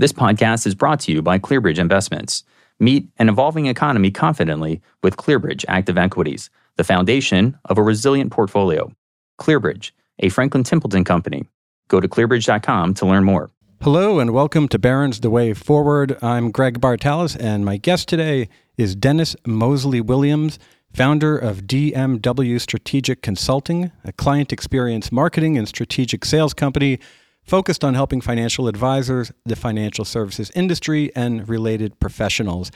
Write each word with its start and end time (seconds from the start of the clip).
This 0.00 0.12
podcast 0.12 0.64
is 0.64 0.76
brought 0.76 1.00
to 1.00 1.12
you 1.12 1.22
by 1.22 1.40
ClearBridge 1.40 1.80
Investments. 1.80 2.44
Meet 2.78 3.08
an 3.18 3.28
evolving 3.28 3.66
economy 3.66 4.12
confidently 4.12 4.80
with 5.02 5.16
ClearBridge 5.16 5.64
Active 5.66 5.98
Equities, 5.98 6.50
the 6.76 6.84
foundation 6.84 7.58
of 7.64 7.78
a 7.78 7.82
resilient 7.82 8.30
portfolio. 8.30 8.92
ClearBridge, 9.40 9.90
a 10.20 10.28
Franklin 10.28 10.62
Templeton 10.62 11.02
company. 11.02 11.48
Go 11.88 11.98
to 11.98 12.06
clearbridge.com 12.06 12.94
to 12.94 13.06
learn 13.06 13.24
more. 13.24 13.50
Hello 13.82 14.20
and 14.20 14.32
welcome 14.32 14.68
to 14.68 14.78
Barron's 14.78 15.18
The 15.18 15.30
Way 15.30 15.52
Forward. 15.52 16.16
I'm 16.22 16.52
Greg 16.52 16.80
Bartalos, 16.80 17.36
and 17.40 17.64
my 17.64 17.76
guest 17.76 18.08
today 18.08 18.48
is 18.76 18.94
Dennis 18.94 19.34
Moseley-Williams, 19.48 20.60
founder 20.94 21.36
of 21.36 21.62
DMW 21.62 22.60
Strategic 22.60 23.20
Consulting, 23.20 23.90
a 24.04 24.12
client 24.12 24.52
experience 24.52 25.10
marketing 25.10 25.58
and 25.58 25.66
strategic 25.66 26.24
sales 26.24 26.54
company 26.54 27.00
focused 27.48 27.82
on 27.82 27.94
helping 27.94 28.20
financial 28.20 28.68
advisors, 28.68 29.32
the 29.46 29.56
financial 29.56 30.04
services 30.04 30.52
industry, 30.54 31.10
and 31.16 31.48
related 31.48 31.98
professionals. 31.98 32.70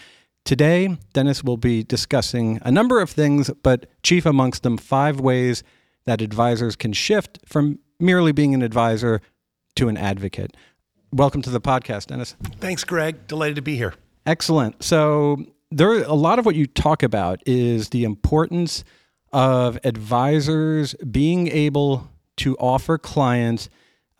Today, 0.44 0.96
Dennis 1.12 1.44
will 1.44 1.58
be 1.58 1.84
discussing 1.84 2.58
a 2.62 2.72
number 2.72 3.00
of 3.00 3.10
things, 3.10 3.50
but 3.62 3.86
chief 4.02 4.24
amongst 4.24 4.62
them, 4.62 4.78
five 4.78 5.20
ways 5.20 5.62
that 6.06 6.20
advisors 6.20 6.74
can 6.74 6.92
shift 6.92 7.38
from 7.44 7.78
merely 8.00 8.32
being 8.32 8.54
an 8.54 8.62
advisor 8.62 9.20
to 9.76 9.88
an 9.88 9.96
advocate. 9.96 10.56
Welcome 11.12 11.42
to 11.42 11.50
the 11.50 11.60
podcast, 11.60 12.06
Dennis. 12.06 12.34
Thanks, 12.58 12.82
Greg. 12.82 13.26
Delighted 13.26 13.56
to 13.56 13.62
be 13.62 13.76
here. 13.76 13.94
Excellent. 14.24 14.82
So, 14.82 15.44
there 15.70 16.02
a 16.02 16.14
lot 16.14 16.38
of 16.38 16.46
what 16.46 16.54
you 16.54 16.66
talk 16.66 17.02
about 17.02 17.42
is 17.46 17.90
the 17.90 18.04
importance 18.04 18.84
of 19.32 19.78
advisors 19.84 20.94
being 20.94 21.48
able 21.48 22.10
to 22.38 22.56
offer 22.56 22.98
clients 22.98 23.68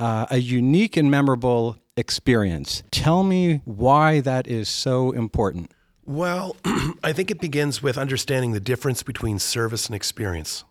uh, 0.02 0.27
a 0.33 0.38
unique 0.38 0.97
and 0.97 1.09
memorable 1.09 1.77
experience. 1.97 2.83
Tell 2.91 3.23
me 3.23 3.62
why 3.65 4.19
that 4.19 4.48
is 4.48 4.69
so 4.69 5.12
important. 5.12 5.70
Well, 6.05 6.56
I 7.05 7.12
think 7.12 7.31
it 7.31 7.41
begins 7.41 7.84
with 7.84 7.97
understanding 7.97 8.50
the 8.50 8.59
difference 8.59 9.05
between 9.05 9.39
service 9.39 9.86
and 9.86 9.94
experience. 9.94 10.64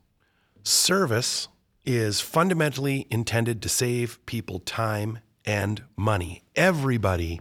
Service 0.63 1.47
is 1.85 2.19
fundamentally 2.19 3.07
intended 3.09 3.61
to 3.61 3.69
save 3.69 4.23
people 4.25 4.59
time 4.59 5.19
and 5.45 5.81
money. 5.95 6.43
Everybody 6.57 7.39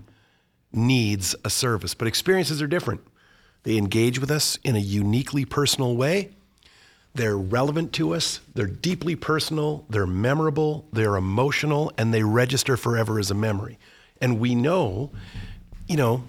needs 0.73 1.35
a 1.45 1.51
service, 1.51 1.95
but 1.95 2.07
experiences 2.07 2.63
are 2.63 2.69
different. 2.69 3.01
They 3.65 3.77
engage 3.77 4.21
with 4.21 4.31
us 4.31 4.61
in 4.63 4.77
a 4.77 4.81
uniquely 4.81 5.45
personal 5.45 5.97
way 5.97 6.31
they're 7.15 7.37
relevant 7.37 7.93
to 7.95 8.15
us, 8.15 8.41
they're 8.55 8.67
deeply 8.67 9.17
personal, 9.17 9.85
they're 9.91 10.07
memorable, 10.07 10.87
they're 10.93 11.17
emotional, 11.17 11.93
and 11.99 12.15
they 12.15 12.23
register 12.23 12.77
forever 12.77 13.19
as 13.19 13.31
a 13.31 13.35
memory. 13.35 13.79
And 14.21 14.39
we 14.39 14.55
know, 14.55 15.11
you 15.89 15.97
know, 15.97 16.25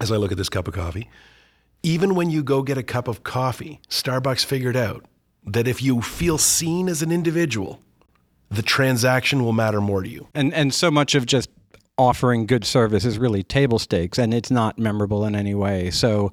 as 0.00 0.10
I 0.10 0.16
look 0.16 0.32
at 0.32 0.38
this 0.38 0.48
cup 0.48 0.68
of 0.68 0.74
coffee, 0.74 1.08
even 1.82 2.14
when 2.14 2.30
you 2.30 2.42
go 2.42 2.62
get 2.62 2.78
a 2.78 2.82
cup 2.82 3.08
of 3.08 3.22
coffee, 3.22 3.80
Starbucks 3.90 4.44
figured 4.44 4.76
out 4.76 5.04
that 5.46 5.68
if 5.68 5.82
you 5.82 6.00
feel 6.00 6.38
seen 6.38 6.88
as 6.88 7.02
an 7.02 7.12
individual, 7.12 7.80
the 8.50 8.62
transaction 8.62 9.44
will 9.44 9.52
matter 9.52 9.80
more 9.80 10.02
to 10.02 10.08
you. 10.08 10.28
And 10.34 10.54
and 10.54 10.72
so 10.72 10.90
much 10.90 11.14
of 11.14 11.26
just 11.26 11.50
offering 11.98 12.46
good 12.46 12.64
service 12.64 13.04
is 13.04 13.18
really 13.18 13.42
table 13.42 13.78
stakes 13.78 14.18
and 14.18 14.34
it's 14.34 14.50
not 14.50 14.78
memorable 14.78 15.24
in 15.24 15.36
any 15.36 15.54
way. 15.54 15.90
So 15.90 16.32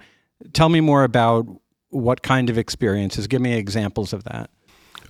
tell 0.53 0.69
me 0.69 0.81
more 0.81 1.03
about 1.03 1.47
what 1.91 2.23
kind 2.23 2.49
of 2.49 2.57
experiences? 2.57 3.27
Give 3.27 3.41
me 3.41 3.53
examples 3.53 4.11
of 4.13 4.23
that. 4.25 4.49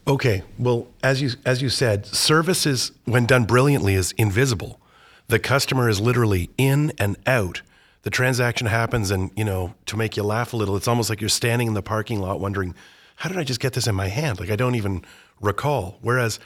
Okay. 0.08 0.44
Well, 0.58 0.88
as 1.04 1.22
you 1.22 1.32
as 1.46 1.62
you 1.62 1.70
said, 1.70 2.06
service 2.06 2.66
is 2.66 2.92
when 3.06 3.26
done 3.26 3.46
brilliantly 3.46 3.94
is 3.94 4.14
invisible. 4.14 4.80
The 5.28 5.40
customer 5.40 5.88
is 5.88 6.02
literally 6.02 6.50
in 6.58 6.92
and 6.98 7.18
out. 7.26 7.62
The 8.02 8.10
transaction 8.10 8.68
happens 8.68 9.12
and, 9.12 9.32
you 9.36 9.46
know, 9.46 9.76
to 9.86 9.96
make 9.96 10.18
you 10.18 10.24
laugh 10.24 10.54
a 10.54 10.58
little, 10.58 10.76
it's 10.76 10.88
almost 10.88 11.10
like 11.10 11.22
you're 11.22 11.30
standing 11.30 11.68
in 11.68 11.74
the 11.76 11.84
parking 11.84 12.20
lot 12.20 12.40
wondering, 12.40 12.74
how 13.16 13.30
did 13.30 13.38
I 13.38 13.44
just 13.44 13.60
get 13.60 13.74
this 13.74 13.86
in 13.86 13.94
my 13.94 14.08
hand? 14.08 14.40
Like 14.40 14.50
I 14.50 14.56
don't 14.56 14.76
even 14.76 15.06
recall. 15.40 16.00
Whereas 16.02 16.40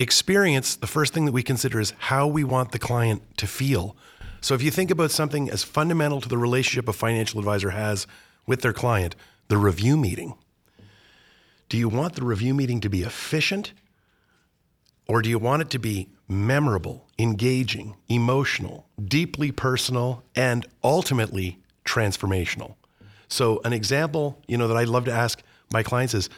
experience, 0.00 0.74
the 0.74 0.88
first 0.88 1.14
thing 1.14 1.24
that 1.24 1.32
we 1.32 1.42
consider 1.42 1.78
is 1.78 1.94
how 1.98 2.26
we 2.26 2.42
want 2.42 2.72
the 2.72 2.78
client 2.78 3.22
to 3.38 3.46
feel. 3.46 3.96
So 4.40 4.54
if 4.54 4.62
you 4.62 4.70
think 4.70 4.90
about 4.90 5.12
something 5.12 5.48
as 5.48 5.62
fundamental 5.62 6.20
to 6.20 6.28
the 6.28 6.38
relationship 6.38 6.88
a 6.88 6.92
financial 6.92 7.38
advisor 7.38 7.70
has 7.70 8.06
with 8.46 8.62
their 8.62 8.72
client, 8.72 9.14
the 9.48 9.58
review 9.58 9.96
meeting. 9.96 10.34
Do 11.68 11.76
you 11.76 11.88
want 11.88 12.14
the 12.14 12.24
review 12.24 12.54
meeting 12.54 12.80
to 12.80 12.88
be 12.88 13.02
efficient 13.02 13.72
or 15.06 15.22
do 15.22 15.30
you 15.30 15.38
want 15.38 15.62
it 15.62 15.70
to 15.70 15.78
be 15.78 16.10
memorable, 16.28 17.06
engaging, 17.18 17.96
emotional, 18.08 18.86
deeply 19.02 19.50
personal, 19.50 20.22
and 20.36 20.66
ultimately 20.84 21.58
transformational? 21.84 22.74
So, 23.28 23.60
an 23.64 23.72
example, 23.72 24.38
you 24.46 24.56
know, 24.58 24.68
that 24.68 24.76
I 24.76 24.84
love 24.84 25.06
to 25.06 25.12
ask 25.12 25.42
my 25.72 25.82
clients 25.82 26.14
is 26.14 26.28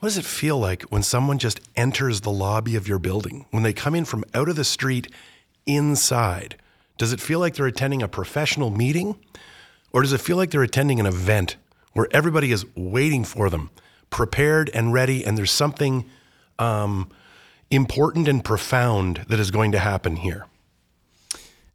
what 0.00 0.08
does 0.08 0.18
it 0.18 0.24
feel 0.24 0.58
like 0.58 0.82
when 0.84 1.02
someone 1.02 1.38
just 1.38 1.60
enters 1.76 2.20
the 2.20 2.30
lobby 2.30 2.76
of 2.76 2.86
your 2.86 2.98
building? 2.98 3.46
When 3.50 3.62
they 3.62 3.72
come 3.72 3.94
in 3.94 4.04
from 4.04 4.24
out 4.32 4.48
of 4.48 4.56
the 4.56 4.64
street 4.64 5.12
inside, 5.66 6.56
does 6.96 7.12
it 7.12 7.20
feel 7.20 7.40
like 7.40 7.54
they're 7.54 7.66
attending 7.66 8.02
a 8.02 8.08
professional 8.08 8.70
meeting 8.70 9.18
or 9.92 10.02
does 10.02 10.12
it 10.12 10.20
feel 10.20 10.36
like 10.36 10.50
they're 10.50 10.62
attending 10.62 11.00
an 11.00 11.06
event 11.06 11.56
where 11.98 12.06
everybody 12.12 12.52
is 12.52 12.64
waiting 12.76 13.24
for 13.24 13.50
them, 13.50 13.70
prepared 14.08 14.70
and 14.72 14.92
ready, 14.92 15.24
and 15.24 15.36
there's 15.36 15.50
something 15.50 16.08
um, 16.60 17.10
important 17.72 18.28
and 18.28 18.44
profound 18.44 19.24
that 19.26 19.40
is 19.40 19.50
going 19.50 19.72
to 19.72 19.80
happen 19.80 20.14
here. 20.14 20.46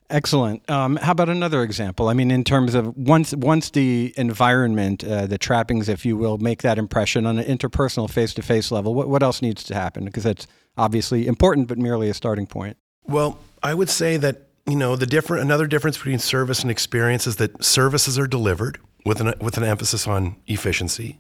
Excellent. 0.10 0.70
Um, 0.70 0.96
how 0.96 1.12
about 1.12 1.28
another 1.28 1.62
example? 1.62 2.08
I 2.08 2.14
mean, 2.14 2.32
in 2.32 2.46
terms 2.46 2.74
of 2.74 2.96
once 2.96 3.34
once 3.36 3.72
the 3.72 4.14
environment, 4.16 5.04
uh, 5.04 5.28
the 5.28 5.38
trappings, 5.38 5.90
if 5.90 6.06
you 6.06 6.16
will, 6.16 6.38
make 6.38 6.62
that 6.62 6.78
impression 6.78 7.26
on 7.26 7.38
an 7.38 7.46
interpersonal, 7.46 8.10
face 8.10 8.34
to 8.36 8.42
face 8.42 8.72
level, 8.72 8.96
what, 8.96 9.10
what 9.10 9.24
else 9.24 9.42
needs 9.42 9.62
to 9.66 9.74
happen? 9.74 10.06
Because 10.06 10.24
that's 10.24 10.48
obviously 10.78 11.28
important, 11.28 11.68
but 11.68 11.78
merely 11.78 12.10
a 12.10 12.14
starting 12.14 12.48
point. 12.48 12.78
Well, 13.04 13.40
I 13.62 13.74
would 13.74 13.90
say 13.90 14.16
that 14.16 14.44
you 14.68 14.78
know 14.78 14.96
the 14.96 15.06
different 15.06 15.44
another 15.44 15.68
difference 15.68 15.98
between 15.98 16.20
service 16.20 16.62
and 16.62 16.72
experience 16.72 17.28
is 17.28 17.36
that 17.38 17.62
services 17.62 18.18
are 18.18 18.28
delivered 18.28 18.80
with 19.06 19.20
an, 19.22 19.34
with 19.40 19.58
an 19.58 19.64
emphasis 19.64 20.08
on 20.08 20.36
efficiency. 20.48 21.20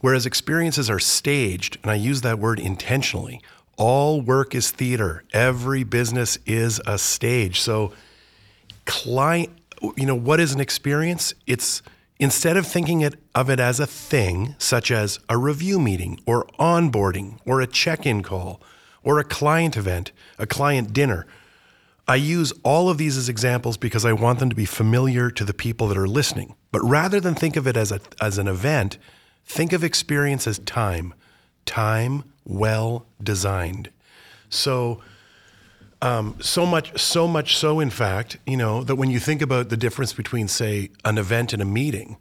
Whereas 0.00 0.26
experiences 0.26 0.88
are 0.88 0.98
staged, 0.98 1.78
and 1.82 1.90
I 1.90 1.94
use 1.94 2.20
that 2.20 2.38
word 2.38 2.60
intentionally. 2.60 3.40
All 3.76 4.20
work 4.20 4.54
is 4.54 4.70
theater. 4.70 5.24
Every 5.32 5.82
business 5.82 6.38
is 6.46 6.80
a 6.86 6.98
stage. 6.98 7.60
So, 7.60 7.92
client, 8.84 9.50
you 9.96 10.06
know, 10.06 10.14
what 10.14 10.40
is 10.40 10.52
an 10.54 10.60
experience? 10.60 11.34
It's 11.46 11.82
instead 12.18 12.56
of 12.56 12.66
thinking 12.66 13.00
it, 13.00 13.14
of 13.34 13.50
it 13.50 13.58
as 13.58 13.80
a 13.80 13.86
thing, 13.86 14.54
such 14.58 14.90
as 14.90 15.18
a 15.28 15.36
review 15.36 15.80
meeting 15.80 16.20
or 16.26 16.46
onboarding 16.58 17.38
or 17.44 17.60
a 17.60 17.66
check 17.66 18.06
in 18.06 18.22
call 18.22 18.60
or 19.02 19.18
a 19.18 19.24
client 19.24 19.76
event, 19.76 20.12
a 20.38 20.46
client 20.46 20.92
dinner, 20.92 21.26
I 22.08 22.16
use 22.16 22.52
all 22.64 22.88
of 22.88 22.98
these 22.98 23.16
as 23.16 23.28
examples 23.28 23.76
because 23.76 24.04
I 24.04 24.12
want 24.12 24.40
them 24.40 24.50
to 24.50 24.56
be 24.56 24.64
familiar 24.64 25.30
to 25.30 25.44
the 25.44 25.54
people 25.54 25.88
that 25.88 25.96
are 25.96 26.08
listening. 26.08 26.54
But 26.72 26.82
rather 26.82 27.20
than 27.20 27.34
think 27.34 27.56
of 27.56 27.66
it 27.66 27.76
as, 27.76 27.92
a, 27.92 28.00
as 28.20 28.38
an 28.38 28.48
event, 28.48 28.98
think 29.44 29.72
of 29.72 29.84
experience 29.84 30.46
as 30.46 30.58
time, 30.60 31.14
time 31.64 32.24
well 32.44 33.06
designed. 33.22 33.90
So, 34.50 35.00
um, 36.00 36.36
so 36.40 36.66
much, 36.66 36.98
so 37.00 37.28
much 37.28 37.56
so, 37.56 37.78
in 37.78 37.90
fact, 37.90 38.36
you 38.46 38.56
know, 38.56 38.82
that 38.82 38.96
when 38.96 39.10
you 39.10 39.20
think 39.20 39.40
about 39.40 39.68
the 39.68 39.76
difference 39.76 40.12
between, 40.12 40.48
say, 40.48 40.90
an 41.04 41.16
event 41.16 41.52
and 41.52 41.62
a 41.62 41.64
meeting, 41.64 42.16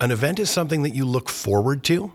an 0.00 0.10
event 0.10 0.38
is 0.38 0.48
something 0.48 0.82
that 0.82 0.94
you 0.94 1.04
look 1.04 1.28
forward 1.28 1.84
to. 1.84 2.12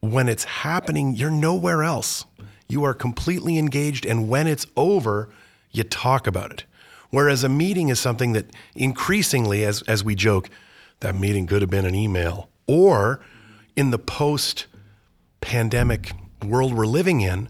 When 0.00 0.28
it's 0.28 0.44
happening, 0.44 1.14
you're 1.14 1.30
nowhere 1.30 1.82
else. 1.82 2.26
You 2.68 2.84
are 2.84 2.94
completely 2.94 3.56
engaged. 3.58 4.04
And 4.04 4.28
when 4.28 4.46
it's 4.46 4.66
over, 4.76 5.30
you 5.70 5.84
talk 5.84 6.26
about 6.26 6.50
it. 6.50 6.64
Whereas 7.10 7.44
a 7.44 7.48
meeting 7.48 7.88
is 7.88 7.98
something 7.98 8.32
that 8.32 8.46
increasingly, 8.74 9.64
as, 9.64 9.82
as 9.82 10.04
we 10.04 10.14
joke, 10.14 10.50
that 11.00 11.14
meeting 11.14 11.46
could 11.46 11.62
have 11.62 11.70
been 11.70 11.86
an 11.86 11.94
email. 11.94 12.48
Or 12.66 13.20
in 13.76 13.90
the 13.90 13.98
post 13.98 14.66
pandemic 15.40 16.12
world 16.44 16.74
we're 16.74 16.86
living 16.86 17.20
in, 17.20 17.48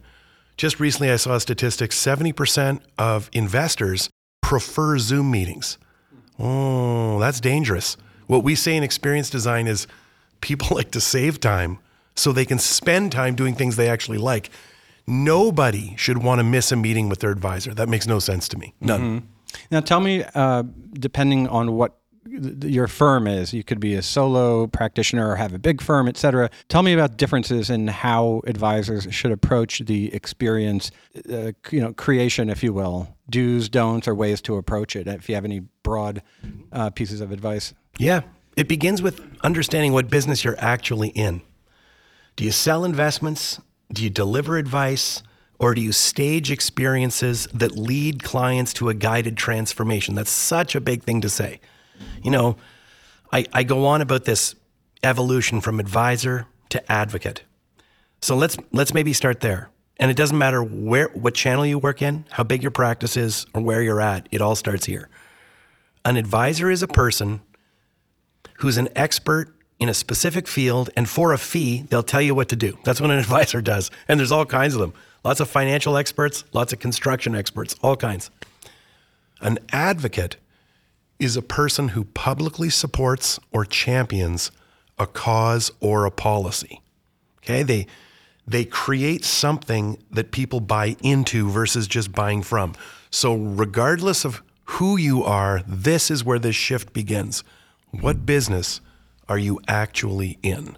just 0.56 0.78
recently 0.80 1.10
I 1.10 1.16
saw 1.16 1.36
a 1.36 1.40
statistic 1.40 1.90
70% 1.90 2.80
of 2.98 3.30
investors 3.32 4.10
prefer 4.42 4.98
Zoom 4.98 5.30
meetings. 5.30 5.78
Oh, 6.38 7.18
that's 7.18 7.40
dangerous. 7.40 7.96
What 8.26 8.44
we 8.44 8.54
say 8.54 8.76
in 8.76 8.82
experience 8.82 9.30
design 9.30 9.66
is 9.66 9.86
people 10.40 10.68
like 10.76 10.90
to 10.92 11.00
save 11.00 11.40
time 11.40 11.78
so 12.14 12.32
they 12.32 12.44
can 12.44 12.58
spend 12.58 13.12
time 13.12 13.34
doing 13.34 13.54
things 13.54 13.76
they 13.76 13.88
actually 13.88 14.18
like. 14.18 14.50
Nobody 15.08 15.94
should 15.96 16.18
want 16.18 16.38
to 16.38 16.44
miss 16.44 16.70
a 16.70 16.76
meeting 16.76 17.08
with 17.08 17.20
their 17.20 17.30
advisor. 17.30 17.74
That 17.74 17.88
makes 17.88 18.06
no 18.06 18.18
sense 18.18 18.48
to 18.48 18.58
me. 18.58 18.74
None. 18.80 19.00
Mm-hmm. 19.00 19.26
Now, 19.70 19.80
tell 19.80 20.00
me, 20.00 20.24
uh, 20.34 20.64
depending 20.92 21.48
on 21.48 21.72
what 21.72 21.98
your 22.30 22.86
firm 22.86 23.26
is. 23.26 23.52
You 23.52 23.64
could 23.64 23.80
be 23.80 23.94
a 23.94 24.02
solo 24.02 24.66
practitioner 24.66 25.30
or 25.30 25.36
have 25.36 25.52
a 25.52 25.58
big 25.58 25.80
firm, 25.80 26.08
etc. 26.08 26.50
Tell 26.68 26.82
me 26.82 26.92
about 26.92 27.16
differences 27.16 27.70
in 27.70 27.88
how 27.88 28.42
advisors 28.46 29.06
should 29.10 29.32
approach 29.32 29.80
the 29.80 30.12
experience, 30.14 30.90
uh, 31.30 31.52
you 31.70 31.80
know, 31.80 31.92
creation, 31.92 32.50
if 32.50 32.62
you 32.62 32.72
will, 32.72 33.16
do's, 33.30 33.68
don'ts, 33.68 34.06
or 34.06 34.14
ways 34.14 34.40
to 34.42 34.56
approach 34.56 34.96
it. 34.96 35.06
If 35.06 35.28
you 35.28 35.34
have 35.34 35.44
any 35.44 35.60
broad 35.82 36.22
uh, 36.72 36.90
pieces 36.90 37.20
of 37.20 37.32
advice. 37.32 37.74
Yeah, 37.98 38.22
it 38.56 38.68
begins 38.68 39.02
with 39.02 39.20
understanding 39.42 39.92
what 39.92 40.10
business 40.10 40.44
you're 40.44 40.58
actually 40.58 41.08
in. 41.10 41.42
Do 42.36 42.44
you 42.44 42.52
sell 42.52 42.84
investments? 42.84 43.60
Do 43.92 44.02
you 44.02 44.10
deliver 44.10 44.58
advice? 44.58 45.22
Or 45.58 45.74
do 45.74 45.80
you 45.80 45.90
stage 45.90 46.52
experiences 46.52 47.48
that 47.52 47.76
lead 47.76 48.22
clients 48.22 48.72
to 48.74 48.88
a 48.88 48.94
guided 48.94 49.36
transformation? 49.36 50.14
That's 50.14 50.30
such 50.30 50.76
a 50.76 50.80
big 50.80 51.02
thing 51.02 51.20
to 51.22 51.28
say. 51.28 51.60
You 52.22 52.30
know, 52.30 52.56
I, 53.32 53.44
I 53.52 53.64
go 53.64 53.86
on 53.86 54.00
about 54.00 54.24
this 54.24 54.54
evolution 55.02 55.60
from 55.60 55.80
advisor 55.80 56.46
to 56.68 56.92
advocate. 56.92 57.42
So 58.20 58.36
let's 58.36 58.56
let's 58.72 58.94
maybe 58.94 59.12
start 59.12 59.40
there. 59.40 59.70
And 59.98 60.12
it 60.12 60.16
doesn't 60.16 60.38
matter 60.38 60.62
where 60.62 61.08
what 61.08 61.34
channel 61.34 61.66
you 61.66 61.78
work 61.78 62.02
in, 62.02 62.24
how 62.30 62.44
big 62.44 62.62
your 62.62 62.70
practice 62.70 63.16
is, 63.16 63.46
or 63.52 63.60
where 63.60 63.82
you're 63.82 64.00
at, 64.00 64.28
it 64.30 64.40
all 64.40 64.54
starts 64.54 64.86
here. 64.86 65.08
An 66.04 66.16
advisor 66.16 66.70
is 66.70 66.84
a 66.84 66.88
person 66.88 67.40
who's 68.58 68.76
an 68.76 68.88
expert 68.94 69.54
in 69.78 69.88
a 69.88 69.94
specific 69.94 70.48
field, 70.48 70.90
and 70.96 71.08
for 71.08 71.32
a 71.32 71.38
fee, 71.38 71.84
they'll 71.88 72.02
tell 72.02 72.20
you 72.20 72.34
what 72.34 72.48
to 72.48 72.56
do. 72.56 72.78
That's 72.84 73.00
what 73.00 73.10
an 73.10 73.18
advisor 73.26 73.60
does. 73.60 73.90
And 74.08 74.18
there's 74.18 74.32
all 74.32 74.46
kinds 74.46 74.74
of 74.74 74.80
them. 74.80 74.92
Lots 75.24 75.40
of 75.40 75.48
financial 75.48 75.96
experts, 75.96 76.44
lots 76.52 76.72
of 76.72 76.78
construction 76.78 77.34
experts, 77.34 77.74
all 77.82 77.96
kinds. 77.96 78.30
An 79.40 79.58
advocate 79.70 80.36
is 81.18 81.36
a 81.36 81.42
person 81.42 81.88
who 81.88 82.04
publicly 82.04 82.70
supports 82.70 83.38
or 83.52 83.64
champions 83.64 84.50
a 84.98 85.06
cause 85.06 85.70
or 85.80 86.04
a 86.04 86.10
policy. 86.10 86.80
Okay? 87.38 87.62
They 87.62 87.86
they 88.46 88.64
create 88.64 89.26
something 89.26 90.02
that 90.10 90.30
people 90.30 90.60
buy 90.60 90.96
into 91.02 91.50
versus 91.50 91.86
just 91.86 92.12
buying 92.12 92.42
from. 92.42 92.74
So 93.10 93.34
regardless 93.34 94.24
of 94.24 94.42
who 94.64 94.96
you 94.96 95.22
are, 95.22 95.62
this 95.66 96.10
is 96.10 96.24
where 96.24 96.38
this 96.38 96.56
shift 96.56 96.94
begins. 96.94 97.44
What 97.90 98.24
business 98.24 98.80
are 99.28 99.38
you 99.38 99.60
actually 99.68 100.38
in? 100.42 100.76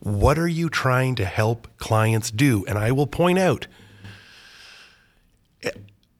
What 0.00 0.38
are 0.38 0.48
you 0.48 0.70
trying 0.70 1.14
to 1.16 1.24
help 1.24 1.68
clients 1.76 2.30
do? 2.30 2.64
And 2.66 2.78
I 2.78 2.90
will 2.90 3.06
point 3.06 3.38
out 3.38 3.66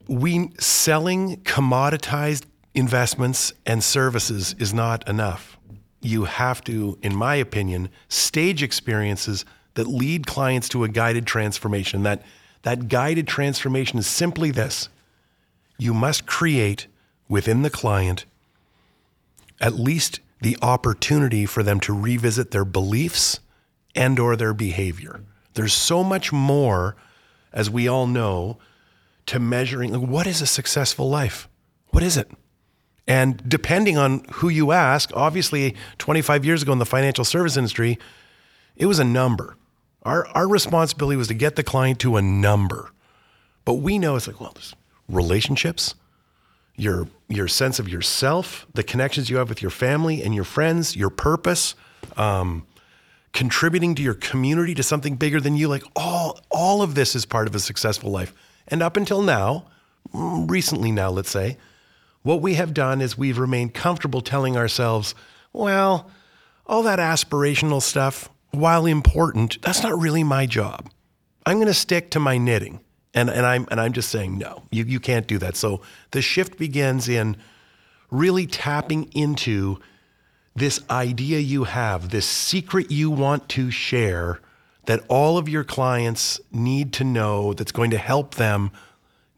we 0.06 0.50
selling 0.58 1.38
commoditized 1.42 2.44
investments 2.74 3.52
and 3.64 3.82
services 3.82 4.54
is 4.58 4.74
not 4.74 5.08
enough. 5.08 5.56
You 6.02 6.24
have 6.24 6.62
to, 6.64 6.98
in 7.02 7.14
my 7.14 7.36
opinion, 7.36 7.90
stage 8.08 8.62
experiences 8.62 9.44
that 9.74 9.86
lead 9.86 10.26
clients 10.26 10.68
to 10.70 10.84
a 10.84 10.88
guided 10.88 11.26
transformation. 11.26 12.02
That 12.02 12.22
that 12.62 12.88
guided 12.88 13.26
transformation 13.26 13.98
is 13.98 14.06
simply 14.06 14.50
this. 14.50 14.88
You 15.78 15.94
must 15.94 16.26
create 16.26 16.86
within 17.28 17.62
the 17.62 17.70
client 17.70 18.26
at 19.60 19.74
least 19.74 20.20
the 20.40 20.56
opportunity 20.62 21.46
for 21.46 21.62
them 21.62 21.80
to 21.80 21.92
revisit 21.92 22.50
their 22.50 22.64
beliefs 22.64 23.40
and 23.94 24.18
or 24.18 24.36
their 24.36 24.54
behavior. 24.54 25.20
There's 25.54 25.74
so 25.74 26.02
much 26.02 26.32
more 26.32 26.96
as 27.52 27.68
we 27.68 27.88
all 27.88 28.06
know 28.06 28.58
to 29.26 29.38
measuring 29.38 29.92
like, 29.92 30.08
what 30.08 30.26
is 30.26 30.40
a 30.40 30.46
successful 30.46 31.08
life? 31.08 31.48
What 31.88 32.02
is 32.02 32.16
it? 32.16 32.30
And 33.06 33.42
depending 33.48 33.98
on 33.98 34.24
who 34.34 34.48
you 34.48 34.72
ask, 34.72 35.10
obviously 35.14 35.74
25 35.98 36.44
years 36.44 36.62
ago 36.62 36.72
in 36.72 36.78
the 36.78 36.86
financial 36.86 37.24
service 37.24 37.56
industry, 37.56 37.98
it 38.76 38.86
was 38.86 38.98
a 38.98 39.04
number. 39.04 39.56
Our, 40.04 40.26
our 40.28 40.48
responsibility 40.48 41.16
was 41.16 41.28
to 41.28 41.34
get 41.34 41.56
the 41.56 41.62
client 41.62 41.98
to 42.00 42.16
a 42.16 42.22
number. 42.22 42.90
But 43.64 43.74
we 43.74 43.98
know 43.98 44.16
it's 44.16 44.26
like, 44.26 44.40
well, 44.40 44.52
there's 44.54 44.74
relationships, 45.08 45.94
your 46.80 47.08
your 47.28 47.46
sense 47.46 47.78
of 47.78 47.88
yourself, 47.88 48.66
the 48.74 48.82
connections 48.82 49.30
you 49.30 49.36
have 49.36 49.48
with 49.48 49.62
your 49.62 49.70
family 49.70 50.22
and 50.22 50.34
your 50.34 50.44
friends, 50.44 50.96
your 50.96 51.10
purpose, 51.10 51.74
um, 52.16 52.66
contributing 53.32 53.94
to 53.94 54.02
your 54.02 54.14
community 54.14 54.74
to 54.74 54.82
something 54.82 55.14
bigger 55.16 55.40
than 55.40 55.56
you. 55.56 55.68
Like 55.68 55.84
all 55.94 56.40
all 56.50 56.82
of 56.82 56.94
this 56.94 57.14
is 57.14 57.26
part 57.26 57.46
of 57.46 57.54
a 57.54 57.60
successful 57.60 58.10
life. 58.10 58.32
And 58.68 58.82
up 58.82 58.96
until 58.96 59.22
now, 59.22 59.66
recently 60.12 60.90
now, 60.90 61.10
let's 61.10 61.30
say, 61.30 61.58
what 62.22 62.40
we 62.40 62.54
have 62.54 62.74
done 62.74 63.00
is 63.00 63.16
we've 63.16 63.38
remained 63.38 63.74
comfortable 63.74 64.20
telling 64.20 64.56
ourselves, 64.56 65.14
well, 65.52 66.10
all 66.66 66.82
that 66.84 66.98
aspirational 66.98 67.82
stuff, 67.82 68.30
while 68.52 68.86
important, 68.86 69.60
that's 69.62 69.82
not 69.82 69.98
really 69.98 70.22
my 70.22 70.46
job. 70.46 70.90
I'm 71.46 71.56
going 71.56 71.66
to 71.66 71.74
stick 71.74 72.10
to 72.10 72.20
my 72.20 72.38
knitting. 72.38 72.80
And, 73.14 73.28
and, 73.28 73.44
I'm, 73.44 73.66
and 73.70 73.80
I'm 73.80 73.92
just 73.92 74.10
saying, 74.10 74.38
no, 74.38 74.62
you, 74.70 74.84
you 74.84 75.00
can't 75.00 75.26
do 75.26 75.38
that. 75.38 75.56
So 75.56 75.80
the 76.12 76.22
shift 76.22 76.58
begins 76.58 77.08
in 77.08 77.36
really 78.10 78.46
tapping 78.46 79.10
into 79.14 79.78
this 80.54 80.80
idea 80.90 81.38
you 81.38 81.64
have, 81.64 82.10
this 82.10 82.26
secret 82.26 82.90
you 82.90 83.10
want 83.10 83.48
to 83.50 83.70
share 83.70 84.40
that 84.86 85.02
all 85.08 85.38
of 85.38 85.48
your 85.48 85.64
clients 85.64 86.40
need 86.52 86.92
to 86.94 87.04
know 87.04 87.52
that's 87.52 87.72
going 87.72 87.90
to 87.90 87.98
help 87.98 88.34
them 88.34 88.70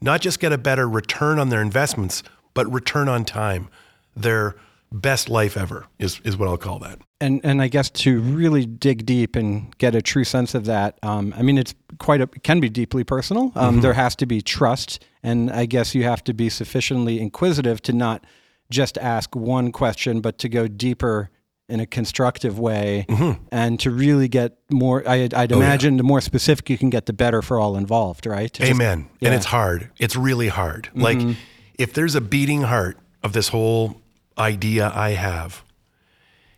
not 0.01 0.21
just 0.21 0.39
get 0.39 0.51
a 0.51 0.57
better 0.57 0.87
return 0.87 1.39
on 1.39 1.49
their 1.49 1.61
investments, 1.61 2.23
but 2.53 2.71
return 2.71 3.07
on 3.07 3.23
time. 3.23 3.69
Their 4.15 4.55
best 4.93 5.27
life 5.27 5.57
ever 5.57 5.87
is, 5.99 6.21
is 6.23 6.37
what 6.37 6.47
I'll 6.47 6.57
call 6.57 6.79
that. 6.79 6.99
And 7.19 7.41
and 7.43 7.61
I 7.61 7.67
guess 7.67 7.89
to 7.89 8.19
really 8.19 8.65
dig 8.65 9.05
deep 9.05 9.35
and 9.35 9.75
get 9.77 9.95
a 9.95 10.01
true 10.01 10.23
sense 10.23 10.53
of 10.55 10.65
that, 10.65 10.99
um, 11.03 11.33
I 11.37 11.41
mean, 11.41 11.57
it's 11.57 11.73
quite 11.97 12.21
a, 12.21 12.23
it 12.23 12.43
can 12.43 12.59
be 12.59 12.69
deeply 12.69 13.03
personal. 13.03 13.51
Um, 13.55 13.75
mm-hmm. 13.75 13.81
There 13.81 13.93
has 13.93 14.15
to 14.17 14.25
be 14.25 14.41
trust, 14.41 15.03
and 15.23 15.49
I 15.49 15.65
guess 15.65 15.95
you 15.95 16.03
have 16.03 16.23
to 16.25 16.33
be 16.33 16.49
sufficiently 16.49 17.19
inquisitive 17.19 17.81
to 17.83 17.93
not 17.93 18.25
just 18.69 18.97
ask 18.97 19.35
one 19.35 19.71
question, 19.71 20.21
but 20.21 20.37
to 20.39 20.49
go 20.49 20.67
deeper 20.67 21.29
in 21.69 21.79
a 21.79 21.85
constructive 21.85 22.59
way 22.59 23.05
mm-hmm. 23.07 23.41
and 23.51 23.79
to 23.79 23.89
really 23.89 24.27
get 24.27 24.57
more 24.69 25.01
I, 25.07 25.29
would 25.33 25.51
imagine 25.51 25.93
oh, 25.93 25.95
yeah. 25.95 25.97
the 25.97 26.03
more 26.03 26.21
specific 26.21 26.69
you 26.69 26.77
can 26.77 26.89
get 26.89 27.05
the 27.05 27.13
better 27.13 27.41
for 27.41 27.57
all 27.57 27.77
involved 27.77 28.25
right 28.25 28.51
to 28.53 28.65
amen 28.65 29.03
just, 29.03 29.21
yeah. 29.21 29.29
and 29.29 29.35
it's 29.35 29.45
hard 29.45 29.89
it's 29.97 30.15
really 30.17 30.49
hard 30.49 30.89
mm-hmm. 30.93 31.01
like 31.01 31.37
if 31.79 31.93
there's 31.93 32.15
a 32.15 32.21
beating 32.21 32.63
heart 32.63 32.97
of 33.23 33.31
this 33.31 33.47
whole 33.47 34.02
idea 34.37 34.91
i 34.95 35.11
have 35.11 35.63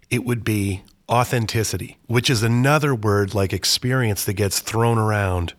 it 0.10 0.26
would 0.26 0.44
be 0.44 0.84
authenticity 1.10 1.98
which 2.08 2.30
is 2.30 2.44
another 2.44 2.96
word 2.96 3.34
like 3.34 3.54
experience 3.54 4.26
that 4.26 4.34
gets 4.34 4.60
thrown 4.60 4.98
around 4.98 5.54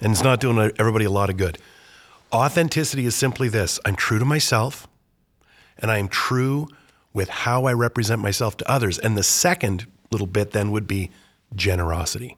and 0.00 0.12
it's 0.12 0.22
not 0.22 0.40
doing 0.40 0.70
everybody 0.78 1.04
a 1.04 1.10
lot 1.10 1.30
of 1.30 1.36
good 1.36 1.58
authenticity 2.32 3.06
is 3.06 3.14
simply 3.14 3.48
this 3.48 3.80
i'm 3.84 3.96
true 3.96 4.18
to 4.18 4.24
myself 4.24 4.86
and 5.78 5.90
i 5.90 5.98
am 5.98 6.08
true 6.08 6.68
with 7.14 7.28
how 7.28 7.64
I 7.64 7.72
represent 7.72 8.20
myself 8.20 8.58
to 8.58 8.70
others. 8.70 8.98
And 8.98 9.16
the 9.16 9.22
second 9.22 9.86
little 10.10 10.26
bit 10.26 10.50
then 10.50 10.72
would 10.72 10.86
be 10.86 11.10
generosity, 11.54 12.36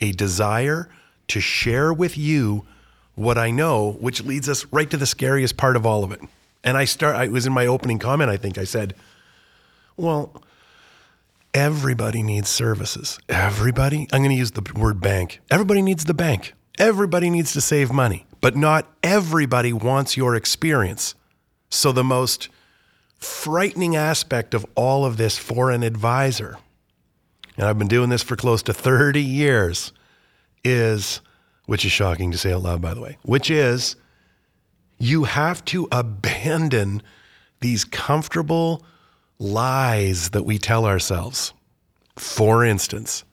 a 0.00 0.12
desire 0.12 0.88
to 1.28 1.40
share 1.40 1.92
with 1.92 2.16
you 2.16 2.66
what 3.14 3.38
I 3.38 3.50
know, 3.50 3.92
which 3.92 4.22
leads 4.22 4.48
us 4.48 4.66
right 4.66 4.90
to 4.90 4.96
the 4.96 5.06
scariest 5.06 5.56
part 5.56 5.76
of 5.76 5.86
all 5.86 6.04
of 6.04 6.12
it. 6.12 6.20
And 6.64 6.76
I 6.76 6.84
start, 6.84 7.16
I 7.16 7.28
was 7.28 7.46
in 7.46 7.52
my 7.52 7.66
opening 7.66 7.98
comment, 7.98 8.30
I 8.30 8.36
think 8.36 8.58
I 8.58 8.64
said, 8.64 8.94
well, 9.96 10.42
everybody 11.54 12.22
needs 12.22 12.48
services. 12.48 13.18
Everybody, 13.28 14.08
I'm 14.12 14.20
going 14.20 14.30
to 14.30 14.36
use 14.36 14.52
the 14.52 14.72
word 14.74 15.00
bank. 15.00 15.40
Everybody 15.50 15.82
needs 15.82 16.04
the 16.04 16.14
bank. 16.14 16.54
Everybody 16.78 17.30
needs 17.30 17.52
to 17.52 17.60
save 17.60 17.92
money, 17.92 18.26
but 18.40 18.56
not 18.56 18.88
everybody 19.02 19.72
wants 19.72 20.16
your 20.16 20.34
experience. 20.34 21.14
So 21.68 21.92
the 21.92 22.04
most 22.04 22.48
frightening 23.16 23.94
aspect 23.94 24.54
of 24.54 24.66
all 24.74 25.04
of 25.04 25.16
this 25.16 25.38
for 25.38 25.70
an 25.70 25.82
advisor, 25.82 26.58
and 27.56 27.66
I've 27.66 27.78
been 27.78 27.88
doing 27.88 28.08
this 28.08 28.22
for 28.22 28.36
close 28.36 28.62
to 28.64 28.72
30 28.72 29.22
years, 29.22 29.92
is, 30.64 31.20
which 31.66 31.84
is 31.84 31.92
shocking 31.92 32.30
to 32.32 32.38
say 32.38 32.52
out 32.52 32.62
loud, 32.62 32.80
by 32.80 32.94
the 32.94 33.00
way, 33.00 33.18
which 33.22 33.50
is 33.50 33.96
you 35.02 35.24
have 35.24 35.64
to 35.64 35.88
abandon 35.90 37.02
these 37.60 37.84
comfortable 37.84 38.84
lies 39.40 40.30
that 40.30 40.44
we 40.44 40.58
tell 40.58 40.86
ourselves. 40.86 41.52
For 42.16 42.64
instance, 42.64 43.24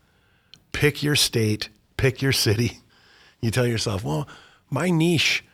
pick 0.72 1.04
your 1.04 1.16
state, 1.16 1.70
pick 1.96 2.22
your 2.22 2.34
city. 2.34 2.80
You 3.42 3.52
tell 3.52 3.66
yourself, 3.66 4.04
well, 4.04 4.28
my 4.70 4.90
niche 4.90 5.46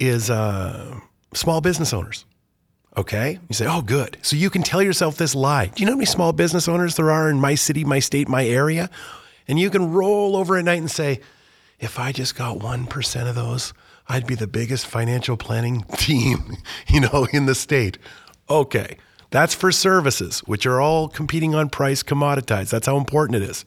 is 0.00 0.28
uh, 0.28 0.98
small 1.34 1.60
business 1.60 1.92
owners. 1.92 2.24
Okay. 2.96 3.38
You 3.48 3.54
say, 3.54 3.64
oh, 3.68 3.80
good. 3.80 4.18
So 4.22 4.34
you 4.34 4.50
can 4.50 4.64
tell 4.64 4.82
yourself 4.82 5.16
this 5.16 5.36
lie. 5.36 5.66
Do 5.66 5.80
you 5.80 5.86
know 5.86 5.92
how 5.92 5.98
many 5.98 6.06
small 6.06 6.32
business 6.32 6.66
owners 6.66 6.96
there 6.96 7.12
are 7.12 7.30
in 7.30 7.38
my 7.38 7.54
city, 7.54 7.84
my 7.84 8.00
state, 8.00 8.28
my 8.28 8.44
area? 8.44 8.90
And 9.46 9.56
you 9.56 9.70
can 9.70 9.92
roll 9.92 10.34
over 10.34 10.56
at 10.56 10.64
night 10.64 10.80
and 10.80 10.90
say, 10.90 11.20
if 11.78 11.96
I 12.00 12.10
just 12.10 12.34
got 12.34 12.58
1% 12.58 13.28
of 13.28 13.36
those, 13.36 13.72
I'd 14.08 14.26
be 14.26 14.34
the 14.34 14.46
biggest 14.46 14.86
financial 14.86 15.36
planning 15.36 15.82
team, 15.96 16.56
you 16.88 17.00
know, 17.00 17.26
in 17.32 17.46
the 17.46 17.54
state. 17.54 17.98
Okay. 18.48 18.98
That's 19.30 19.54
for 19.54 19.70
services, 19.70 20.40
which 20.40 20.64
are 20.64 20.80
all 20.80 21.08
competing 21.08 21.54
on 21.54 21.68
price, 21.68 22.02
commoditized. 22.02 22.70
That's 22.70 22.86
how 22.86 22.96
important 22.96 23.42
it 23.42 23.48
is. 23.48 23.64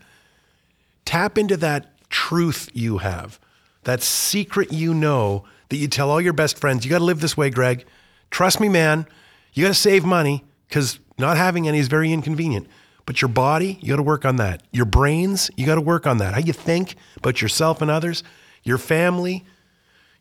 Tap 1.05 1.37
into 1.37 1.55
that 1.57 2.09
truth 2.09 2.69
you 2.73 2.97
have, 2.99 3.39
that 3.83 4.01
secret 4.01 4.71
you 4.71 4.93
know 4.93 5.43
that 5.69 5.77
you 5.77 5.87
tell 5.87 6.09
all 6.09 6.19
your 6.19 6.33
best 6.33 6.57
friends. 6.57 6.83
You 6.83 6.89
got 6.89 6.97
to 6.97 7.03
live 7.03 7.21
this 7.21 7.37
way, 7.37 7.49
Greg. 7.49 7.85
Trust 8.31 8.59
me, 8.59 8.69
man. 8.69 9.05
You 9.53 9.65
got 9.65 9.69
to 9.69 9.75
save 9.75 10.03
money 10.03 10.43
because 10.67 10.99
not 11.17 11.37
having 11.37 11.67
any 11.67 11.77
is 11.77 11.87
very 11.87 12.11
inconvenient. 12.11 12.67
But 13.05 13.21
your 13.21 13.29
body, 13.29 13.77
you 13.81 13.89
got 13.89 13.97
to 13.97 14.03
work 14.03 14.25
on 14.25 14.37
that. 14.37 14.63
Your 14.71 14.85
brains, 14.85 15.51
you 15.57 15.65
got 15.65 15.75
to 15.75 15.81
work 15.81 16.07
on 16.07 16.17
that. 16.17 16.33
How 16.33 16.39
you 16.39 16.53
think 16.53 16.95
about 17.17 17.41
yourself 17.41 17.81
and 17.81 17.91
others, 17.91 18.23
your 18.63 18.77
family, 18.77 19.45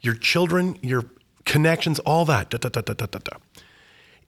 your 0.01 0.15
children, 0.15 0.79
your 0.83 1.05
connections, 1.45 1.99
all 2.01 2.25
that. 2.27 2.51
Da, 2.51 2.59
da, 2.59 2.69
da, 2.69 2.81
da, 2.81 2.95
da, 2.95 3.07
da. 3.07 3.37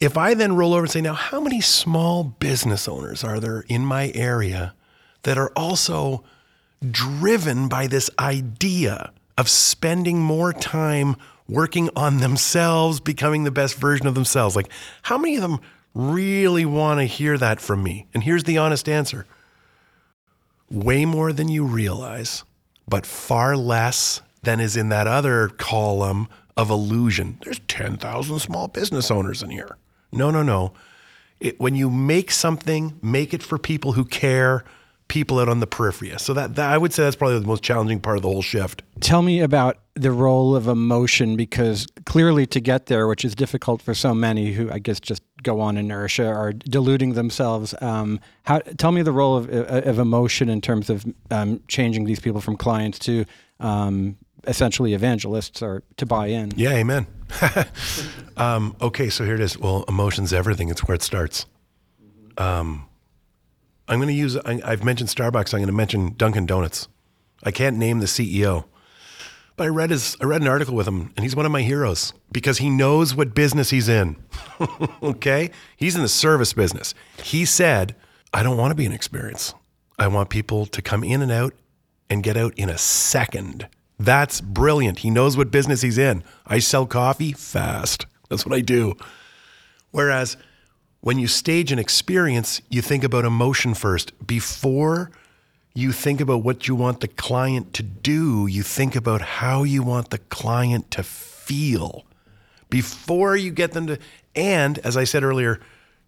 If 0.00 0.17
I 0.17 0.35
then 0.35 0.57
roll 0.57 0.75
over 0.75 0.83
and 0.83 0.91
say, 0.91 1.00
now, 1.00 1.14
how 1.14 1.41
many 1.41 1.61
small 1.61 2.25
business 2.25 2.88
owners 2.88 3.23
are 3.23 3.38
there 3.38 3.64
in 3.69 3.85
my 3.85 4.11
area 4.14 4.75
that 5.23 5.38
are 5.38 5.52
also 5.55 6.25
driven 6.91 7.69
by 7.69 7.87
this 7.87 8.11
idea 8.19 9.12
of 9.38 9.49
spending 9.49 10.21
more 10.21 10.52
time 10.52 11.14
working 11.49 11.88
on 11.95 12.19
themselves, 12.19 12.99
becoming 12.99 13.45
the 13.45 13.52
best 13.52 13.76
version 13.76 14.09
of 14.09 14.14
themselves? 14.14 14.57
Like, 14.57 14.71
how 15.02 15.17
many 15.19 15.37
of 15.37 15.43
them 15.43 15.61
really 15.95 16.64
want 16.64 16.99
to 16.99 17.05
hear 17.05 17.38
that 17.38 17.61
from 17.61 17.85
me? 17.85 18.09
And 18.12 18.25
here's 18.25 18.45
the 18.45 18.59
honest 18.59 18.88
answer 18.88 19.26
way 20.69 21.05
more 21.05 21.33
than 21.33 21.49
you 21.49 21.64
realize, 21.64 22.43
but 22.88 23.07
far 23.07 23.57
less 23.57 24.21
than 24.42 24.61
is 24.61 24.76
in 24.76 24.88
that 24.88 25.06
other 25.06 25.49
column 25.49 26.28
of 26.56 26.70
illusion. 26.70 27.38
There's 27.44 27.61
10,000 27.68 28.38
small 28.38 28.68
business 28.68 29.11
owners 29.11 29.42
in 29.42 29.50
here. 29.50 29.76
No, 30.12 30.30
no, 30.30 30.42
no. 30.42 30.72
It, 31.40 31.58
when 31.58 31.75
you 31.75 31.90
make 31.90 32.30
something, 32.30 32.99
make 33.02 33.32
it 33.32 33.42
for 33.42 33.58
people 33.58 33.92
who 33.92 34.04
care, 34.04 34.64
people 35.08 35.38
out 35.38 35.49
on 35.49 35.61
the 35.61 35.66
periphery. 35.66 36.12
So 36.18 36.34
that, 36.34 36.54
that 36.56 36.70
I 36.70 36.78
would 36.78 36.92
say 36.92 37.02
that's 37.02 37.16
probably 37.16 37.38
the 37.38 37.46
most 37.46 37.62
challenging 37.62 38.00
part 38.00 38.16
of 38.16 38.22
the 38.22 38.28
whole 38.28 38.42
shift. 38.42 38.82
Tell 39.00 39.22
me 39.22 39.40
about 39.40 39.78
the 39.94 40.11
role 40.11 40.54
of 40.56 40.68
emotion 40.68 41.37
because 41.37 41.87
clearly 42.06 42.46
to 42.46 42.61
get 42.61 42.87
there, 42.87 43.06
which 43.06 43.25
is 43.25 43.34
difficult 43.34 43.82
for 43.82 43.94
so 43.94 44.14
many 44.14 44.52
who 44.52 44.70
I 44.70 44.78
guess 44.78 45.00
just 45.00 45.22
go 45.42 45.61
on 45.61 45.76
inertia 45.76 46.28
or 46.28 46.52
deluding 46.52 47.14
themselves. 47.14 47.75
Um, 47.80 48.20
how, 48.44 48.61
tell 48.61 48.92
me 48.92 49.02
the 49.02 49.12
role 49.12 49.37
of, 49.37 49.50
of 49.50 49.99
emotion 49.99 50.49
in 50.49 50.61
terms 50.61 50.88
of 50.88 51.04
um, 51.30 51.61
changing 51.68 52.04
these 52.04 52.20
people 52.20 52.40
from 52.40 52.56
clients 52.56 52.99
to 53.00 53.25
um, 53.61 54.16
essentially 54.46 54.94
evangelists 54.94 55.62
are 55.62 55.82
to 55.96 56.06
buy 56.06 56.28
in. 56.28 56.52
Yeah, 56.56 56.72
amen. 56.72 57.06
um, 58.37 58.76
okay, 58.80 59.08
so 59.08 59.25
here 59.25 59.34
it 59.34 59.40
is. 59.40 59.58
Well, 59.58 59.84
emotion's 59.88 60.32
everything. 60.32 60.68
It's 60.68 60.87
where 60.87 60.94
it 60.94 61.02
starts. 61.02 61.46
Um, 62.37 62.88
I'm 63.88 63.99
going 63.99 64.08
to 64.08 64.14
use. 64.14 64.37
I, 64.37 64.61
have 64.64 64.84
mentioned 64.84 65.11
Starbucks. 65.11 65.52
I'm 65.52 65.61
going 65.61 65.66
to 65.66 65.72
mention 65.72 66.14
Dunkin' 66.16 66.46
Donuts. 66.46 66.88
I 67.42 67.50
can't 67.50 67.76
name 67.76 67.99
the 67.99 68.06
CEO, 68.06 68.64
but 69.56 69.64
I 69.64 69.68
read 69.68 69.90
his. 69.90 70.16
I 70.20 70.25
read 70.25 70.42
an 70.42 70.49
article 70.49 70.75
with 70.75 70.87
him, 70.87 71.12
and 71.16 71.25
he's 71.25 71.37
one 71.37 71.46
of 71.46 71.52
my 71.52 71.62
heroes 71.62 72.12
because 72.30 72.58
he 72.58 72.70
knows 72.70 73.14
what 73.14 73.34
business 73.34 73.70
he's 73.70 73.88
in. 73.88 74.16
okay, 75.02 75.50
he's 75.76 75.96
in 75.96 76.02
the 76.02 76.08
service 76.08 76.52
business. 76.52 76.94
He 77.22 77.44
said, 77.44 77.96
"I 78.32 78.42
don't 78.42 78.56
want 78.56 78.70
to 78.70 78.76
be 78.76 78.87
an 78.87 78.92
experience. 78.92 79.54
I 79.99 80.06
want 80.08 80.30
people 80.30 80.66
to 80.66 80.82
come 80.82 81.04
in 81.04 81.20
and 81.22 81.32
out 81.32 81.54
and 82.08 82.22
get 82.22 82.37
out 82.37 82.54
in 82.56 82.68
a 82.68 82.78
second. 82.78 83.68
That's 84.02 84.40
brilliant. 84.40 84.99
He 85.00 85.11
knows 85.11 85.37
what 85.37 85.52
business 85.52 85.82
he's 85.82 85.97
in. 85.97 86.25
I 86.44 86.59
sell 86.59 86.87
coffee 86.87 87.32
fast. 87.32 88.06
That's 88.28 88.44
what 88.44 88.54
I 88.54 88.61
do. 88.61 88.97
Whereas 89.92 90.37
when 91.02 91.21
you 91.21 91.28
stage 91.28 91.71
an 91.71 91.78
experience, 91.78 92.61
you 92.68 92.82
think 92.82 93.04
about 93.04 93.25
emotion 93.25 93.75
first. 93.75 94.26
Before 94.26 95.12
you 95.73 95.92
think 95.92 96.21
about 96.21 96.42
what 96.42 96.66
you 96.66 96.75
want 96.75 96.99
the 96.99 97.06
client 97.06 97.75
to 97.75 97.85
do, 97.85 98.49
you 98.49 98.64
think 98.64 98.97
about 98.97 99.21
how 99.23 99.62
you 99.62 99.85
want 99.85 100.11
the 100.11 100.18
client 100.18 100.90
to 100.90 101.04
feel. 101.04 102.04
Before 102.71 103.37
you 103.37 103.52
get 103.52 103.71
them 103.71 103.87
to, 103.87 103.99
and 104.35 104.78
as 104.80 104.97
I 104.97 105.04
said 105.04 105.23
earlier, 105.23 105.61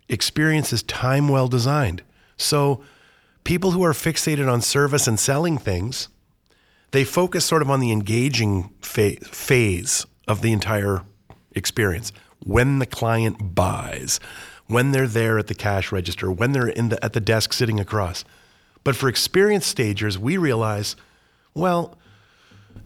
experience 0.08 0.72
is 0.72 0.82
time 0.82 1.28
well 1.28 1.46
designed. 1.46 2.02
So 2.36 2.82
people 3.44 3.70
who 3.70 3.84
are 3.84 3.92
fixated 3.92 4.52
on 4.52 4.62
service 4.62 5.06
and 5.06 5.20
selling 5.20 5.58
things, 5.58 6.08
they 6.94 7.02
focus 7.02 7.44
sort 7.44 7.60
of 7.60 7.68
on 7.68 7.80
the 7.80 7.90
engaging 7.90 8.70
fa- 8.80 9.16
phase 9.16 10.06
of 10.28 10.42
the 10.42 10.52
entire 10.52 11.02
experience 11.50 12.12
when 12.44 12.78
the 12.78 12.86
client 12.86 13.56
buys, 13.56 14.20
when 14.68 14.92
they're 14.92 15.08
there 15.08 15.36
at 15.36 15.48
the 15.48 15.56
cash 15.56 15.90
register, 15.90 16.30
when 16.30 16.52
they're 16.52 16.68
in 16.68 16.90
the, 16.90 17.04
at 17.04 17.12
the 17.12 17.20
desk 17.20 17.52
sitting 17.52 17.80
across. 17.80 18.24
But 18.84 18.94
for 18.94 19.08
experienced 19.08 19.68
stagers, 19.68 20.16
we 20.20 20.36
realize, 20.36 20.94
well, 21.52 21.98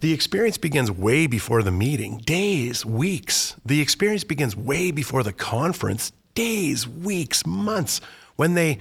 the 0.00 0.14
experience 0.14 0.56
begins 0.56 0.90
way 0.90 1.26
before 1.26 1.62
the 1.62 1.70
meeting, 1.70 2.16
days, 2.24 2.86
weeks. 2.86 3.56
The 3.66 3.82
experience 3.82 4.24
begins 4.24 4.56
way 4.56 4.90
before 4.90 5.22
the 5.22 5.34
conference, 5.34 6.12
days, 6.34 6.88
weeks, 6.88 7.44
months, 7.44 8.00
when 8.36 8.54
they 8.54 8.78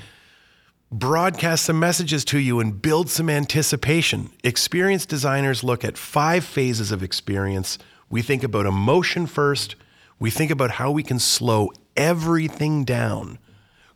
broadcast 0.91 1.65
some 1.65 1.79
messages 1.79 2.23
to 2.25 2.39
you 2.39 2.59
and 2.59 2.81
build 2.81 3.09
some 3.09 3.29
anticipation. 3.29 4.29
Experienced 4.43 5.09
designers 5.09 5.63
look 5.63 5.83
at 5.83 5.97
five 5.97 6.43
phases 6.45 6.91
of 6.91 7.03
experience. 7.03 7.77
We 8.09 8.21
think 8.21 8.43
about 8.43 8.65
emotion 8.65 9.27
first, 9.27 9.75
we 10.19 10.31
think 10.31 10.49
about 10.49 10.71
how 10.71 10.91
we 10.91 11.03
can 11.03 11.19
slow 11.19 11.71
everything 11.95 12.85
down, 12.85 13.37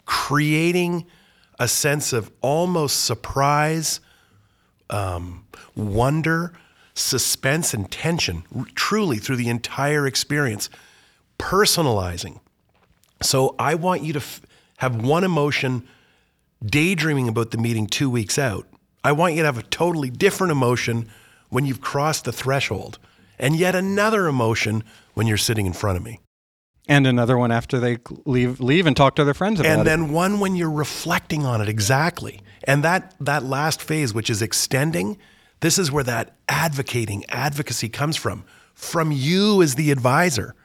creating 0.06 1.06
a 1.60 1.68
sense 1.68 2.14
of 2.14 2.32
almost 2.42 3.04
surprise, 3.04 4.02
um, 4.90 5.46
wonder, 5.76 6.54
suspense, 6.94 7.74
and 7.74 7.90
tension 7.90 8.44
truly 8.76 9.18
through 9.18 9.38
the 9.38 9.50
entire 9.50 10.06
experience. 10.06 10.70
Personalizing. 11.40 12.40
So 13.22 13.56
I 13.58 13.76
want 13.76 14.04
you 14.04 14.14
to 14.14 14.20
f- 14.20 14.42
have 14.78 14.96
one 14.96 15.24
emotion 15.24 15.88
daydreaming 16.64 17.28
about 17.28 17.52
the 17.52 17.58
meeting 17.58 17.88
two 17.88 18.10
weeks 18.10 18.38
out. 18.38 18.68
I 19.04 19.12
want 19.12 19.34
you 19.34 19.42
to 19.42 19.46
have 19.46 19.58
a 19.58 19.64
totally 19.64 20.10
different 20.10 20.52
emotion 20.52 21.10
when 21.50 21.66
you've 21.66 21.82
crossed 21.82 22.26
the 22.26 22.32
threshold, 22.32 23.00
and 23.40 23.56
yet 23.56 23.76
another 23.76 24.28
emotion 24.28 24.84
when 25.14 25.28
you're 25.28 25.38
sitting 25.38 25.66
in 25.66 25.74
front 25.74 25.98
of 25.98 26.04
me. 26.04 26.20
And 26.88 27.06
another 27.06 27.38
one 27.38 27.52
after 27.52 27.80
they 27.80 27.98
leave, 28.26 28.60
leave 28.60 28.86
and 28.86 28.98
talk 28.98 29.16
to 29.16 29.24
their 29.24 29.34
friends 29.34 29.60
about 29.60 29.72
and 29.72 29.88
it. 29.88 29.92
And 29.92 30.04
then 30.04 30.14
one 30.14 30.40
when 30.40 30.56
you're 30.56 30.72
reflecting 30.72 31.46
on 31.46 31.62
it 31.62 31.70
exactly. 31.70 32.42
And 32.64 32.84
that 32.84 33.16
that 33.20 33.44
last 33.44 33.82
phase, 33.82 34.14
which 34.14 34.30
is 34.30 34.42
extending, 34.42 35.18
this 35.62 35.78
is 35.78 35.92
where 35.92 36.04
that 36.04 36.36
advocating 36.50 37.24
advocacy 37.30 37.88
comes 37.90 38.18
from, 38.18 38.44
from 38.74 39.12
you 39.12 39.62
as 39.62 39.76
the 39.76 39.92
advisor. 39.92 40.56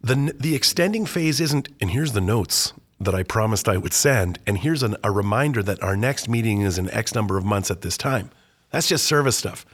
The 0.00 0.34
the 0.38 0.54
extending 0.54 1.06
phase 1.06 1.40
isn't. 1.40 1.68
And 1.80 1.90
here's 1.90 2.12
the 2.12 2.20
notes 2.20 2.72
that 3.00 3.14
I 3.14 3.22
promised 3.22 3.68
I 3.68 3.76
would 3.76 3.92
send. 3.92 4.38
And 4.46 4.58
here's 4.58 4.82
an, 4.82 4.96
a 5.04 5.10
reminder 5.10 5.62
that 5.62 5.82
our 5.82 5.96
next 5.96 6.28
meeting 6.28 6.62
is 6.62 6.78
in 6.78 6.90
X 6.90 7.14
number 7.14 7.36
of 7.36 7.44
months 7.44 7.70
at 7.70 7.82
this 7.82 7.96
time. 7.96 8.30
That's 8.70 8.88
just 8.88 9.04
service 9.04 9.36
stuff. 9.36 9.66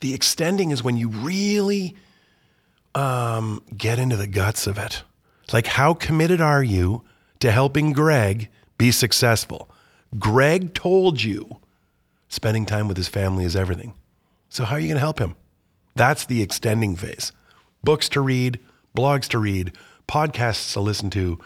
The 0.00 0.14
extending 0.14 0.70
is 0.70 0.82
when 0.82 0.96
you 0.96 1.08
really 1.08 1.96
um, 2.94 3.62
get 3.76 3.98
into 3.98 4.16
the 4.16 4.26
guts 4.26 4.66
of 4.66 4.78
it. 4.78 5.02
Like, 5.52 5.66
how 5.66 5.94
committed 5.94 6.40
are 6.40 6.62
you 6.62 7.04
to 7.40 7.50
helping 7.50 7.92
Greg 7.92 8.48
be 8.78 8.90
successful? 8.90 9.70
Greg 10.18 10.74
told 10.74 11.22
you 11.22 11.58
spending 12.28 12.66
time 12.66 12.88
with 12.88 12.96
his 12.96 13.08
family 13.08 13.44
is 13.44 13.56
everything. 13.56 13.94
So, 14.48 14.64
how 14.64 14.76
are 14.76 14.80
you 14.80 14.88
going 14.88 14.96
to 14.96 15.00
help 15.00 15.18
him? 15.18 15.36
That's 15.94 16.24
the 16.26 16.42
extending 16.42 16.96
phase. 16.96 17.32
Books 17.84 18.08
to 18.10 18.20
read, 18.20 18.60
blogs 18.96 19.28
to 19.28 19.38
read, 19.38 19.72
podcasts 20.08 20.72
to 20.74 20.80
listen 20.80 21.10
to, 21.10 21.38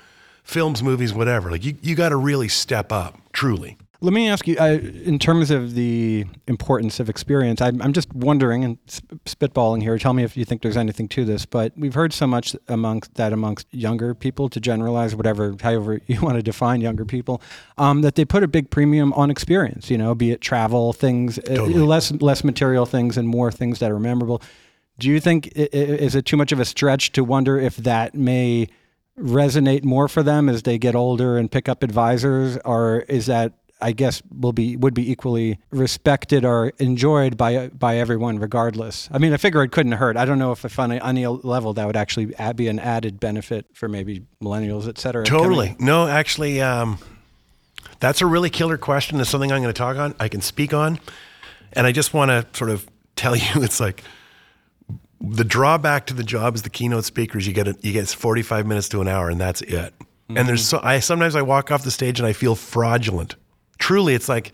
films, 0.47 0.83
movies, 0.83 1.13
whatever. 1.13 1.51
Like 1.51 1.65
you, 1.65 1.77
you 1.83 1.95
got 1.95 2.11
to 2.11 2.17
really 2.17 2.49
step 2.49 2.93
up, 2.93 3.19
truly. 3.33 3.77
Let 4.03 4.13
me 4.13 4.29
ask 4.29 4.47
you, 4.47 4.57
uh, 4.59 4.79
in 5.05 5.19
terms 5.19 5.51
of 5.51 5.75
the 5.75 6.27
importance 6.47 7.01
of 7.01 7.09
experience, 7.09 7.63
I'm, 7.63 7.81
I'm 7.81 7.95
just 7.95 8.13
wondering 8.13 8.63
and 8.63 8.79
spitballing 9.25 9.81
here. 9.81 9.99
Tell 9.99 10.13
me 10.13 10.23
if 10.23 10.37
you 10.37 10.45
think 10.45 10.61
there's 10.61 10.77
anything 10.77 11.09
to 11.09 11.25
this, 11.25 11.47
but 11.47 11.73
we've 11.77 11.95
heard 11.95 12.13
so 12.13 12.27
much 12.27 12.55
amongst 12.69 13.15
that 13.15 13.33
amongst 13.33 13.67
younger 13.73 14.15
people 14.15 14.51
to 14.51 14.61
generalize 14.61 15.17
whatever, 15.17 15.57
however 15.61 16.01
you 16.07 16.21
want 16.21 16.37
to 16.37 16.43
define 16.43 16.83
younger 16.83 17.07
people, 17.07 17.41
um, 17.79 18.03
that 18.03 18.17
they 18.17 18.25
put 18.25 18.43
a 18.43 18.49
big 18.49 18.71
premium 18.71 19.15
on 19.15 19.31
experience. 19.31 19.91
You 19.91 19.97
know, 19.97 20.15
be 20.15 20.31
it 20.31 20.43
travel 20.43 20.93
things, 20.93 21.39
uh, 21.39 21.43
totally. 21.43 21.75
less 21.75 22.13
less 22.13 22.45
material 22.45 22.85
things, 22.85 23.17
and 23.17 23.27
more 23.27 23.51
things 23.51 23.79
that 23.79 23.91
are 23.91 23.99
memorable. 23.99 24.43
Do 24.99 25.09
you 25.09 25.21
think 25.21 25.49
is 25.57 26.15
it 26.15 26.27
too 26.27 26.37
much 26.37 26.53
of 26.53 26.61
a 26.61 26.65
stretch 26.67 27.13
to 27.13 27.25
wonder 27.25 27.59
if 27.59 27.77
that 27.79 28.15
may 28.15 28.69
resonate 29.19 29.85
more 29.85 30.09
for 30.09 30.23
them 30.23 30.49
as 30.49 30.63
they 30.63 30.79
get 30.79 30.95
older 30.95 31.37
and 31.39 31.51
pick 31.51 31.69
up 31.69 31.83
advisors, 31.83 32.59
or 32.65 33.01
is 33.09 33.27
that 33.27 33.53
I 33.81 33.93
guess 33.93 34.23
will 34.31 34.53
be 34.53 34.77
would 34.77 34.95
be 34.95 35.11
equally 35.11 35.59
respected 35.71 36.45
or 36.45 36.73
enjoyed 36.79 37.37
by 37.37 37.69
by 37.69 37.99
everyone 37.99 38.39
regardless. 38.39 39.09
I 39.13 39.19
mean, 39.19 39.33
I 39.33 39.37
figure 39.37 39.63
it 39.63 39.73
couldn't 39.73 39.93
hurt. 39.93 40.17
I 40.17 40.25
don't 40.25 40.39
know 40.39 40.53
if, 40.53 40.65
if 40.65 40.79
on 40.79 40.93
any 40.93 41.27
level 41.27 41.75
that 41.75 41.87
would 41.87 41.97
actually 41.97 42.35
be 42.55 42.69
an 42.69 42.79
added 42.79 43.21
benefit 43.21 43.67
for 43.75 43.89
maybe 43.89 44.23
millennials, 44.43 44.89
et 44.89 44.99
cetera. 44.99 45.25
Totally. 45.25 45.69
Coming. 45.69 45.85
No, 45.85 46.09
actually, 46.09 46.63
um, 46.63 46.99
that's 48.01 48.23
a 48.23 48.27
really 48.27 48.51
killer 48.51 48.79
question. 48.79 49.21
It's 49.21 49.29
something 49.29 49.53
I'm 49.53 49.63
going 49.63 49.73
to 49.75 49.79
talk 49.79 49.97
on. 49.97 50.15
I 50.19 50.29
can 50.29 50.41
speak 50.41 50.73
on, 50.73 50.99
and 51.75 51.87
I 51.87 51.93
just 51.93 52.15
want 52.15 52.31
to 52.31 52.47
sort 52.57 52.71
of 52.71 52.87
tell 53.15 53.37
you, 53.37 53.63
it's 53.63 53.81
like 53.81 54.03
the 55.21 55.45
drawback 55.45 56.07
to 56.07 56.15
the 56.15 56.25
job 56.25 56.55
as 56.55 56.63
the 56.63 56.71
keynote 56.71 57.05
speaker 57.05 57.39
is 57.39 57.47
you 57.47 57.53
get 57.53 57.69
a, 57.69 57.77
you 57.81 57.93
get 57.93 58.09
45 58.09 58.67
minutes 58.67 58.89
to 58.91 59.01
an 59.01 59.09
hour, 59.09 59.29
and 59.29 59.41
that's 59.41 59.63
it. 59.63 59.95
Mm-hmm. 59.99 60.39
And 60.39 60.49
there's 60.49 60.67
so 60.67 60.81
I 60.83 60.99
sometimes 61.01 61.35
I 61.37 61.43
walk 61.43 61.71
off 61.71 61.85
the 61.85 61.91
stage 61.91 62.19
and 62.19 62.27
I 62.27 62.33
feel 62.33 62.55
fraudulent. 62.55 63.37
Truly, 63.79 64.15
it's 64.15 64.29
like 64.29 64.53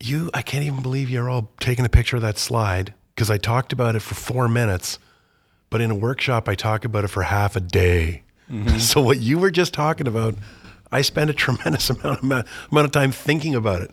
you. 0.00 0.30
I 0.32 0.42
can't 0.42 0.64
even 0.64 0.82
believe 0.82 1.10
you're 1.10 1.28
all 1.28 1.50
taking 1.60 1.84
a 1.84 1.88
picture 1.88 2.16
of 2.16 2.22
that 2.22 2.38
slide 2.38 2.94
because 3.14 3.30
I 3.30 3.38
talked 3.38 3.72
about 3.72 3.96
it 3.96 4.00
for 4.00 4.14
four 4.14 4.48
minutes, 4.48 4.98
but 5.70 5.80
in 5.80 5.90
a 5.90 5.94
workshop 5.94 6.48
I 6.48 6.54
talk 6.54 6.84
about 6.84 7.04
it 7.04 7.08
for 7.08 7.22
half 7.22 7.56
a 7.56 7.60
day. 7.60 8.22
Mm-hmm. 8.50 8.78
So 8.78 9.00
what 9.00 9.20
you 9.20 9.38
were 9.38 9.50
just 9.50 9.72
talking 9.72 10.06
about, 10.06 10.34
I 10.92 11.02
spent 11.02 11.30
a 11.30 11.34
tremendous 11.34 11.90
amount 11.90 12.22
of, 12.22 12.24
amount 12.24 12.46
of 12.86 12.92
time 12.92 13.10
thinking 13.12 13.54
about 13.54 13.82
it. 13.82 13.90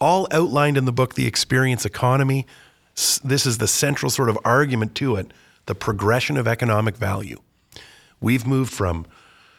All 0.00 0.26
outlined 0.30 0.76
in 0.78 0.86
the 0.86 0.92
book, 0.92 1.14
The 1.14 1.26
Experience 1.26 1.84
Economy. 1.84 2.46
This 3.22 3.46
is 3.46 3.58
the 3.58 3.68
central 3.68 4.10
sort 4.10 4.28
of 4.28 4.38
argument 4.44 4.94
to 4.96 5.16
it 5.16 5.32
the 5.66 5.74
progression 5.74 6.36
of 6.36 6.48
economic 6.48 6.96
value. 6.96 7.38
We've 8.20 8.46
moved 8.46 8.72
from 8.72 9.06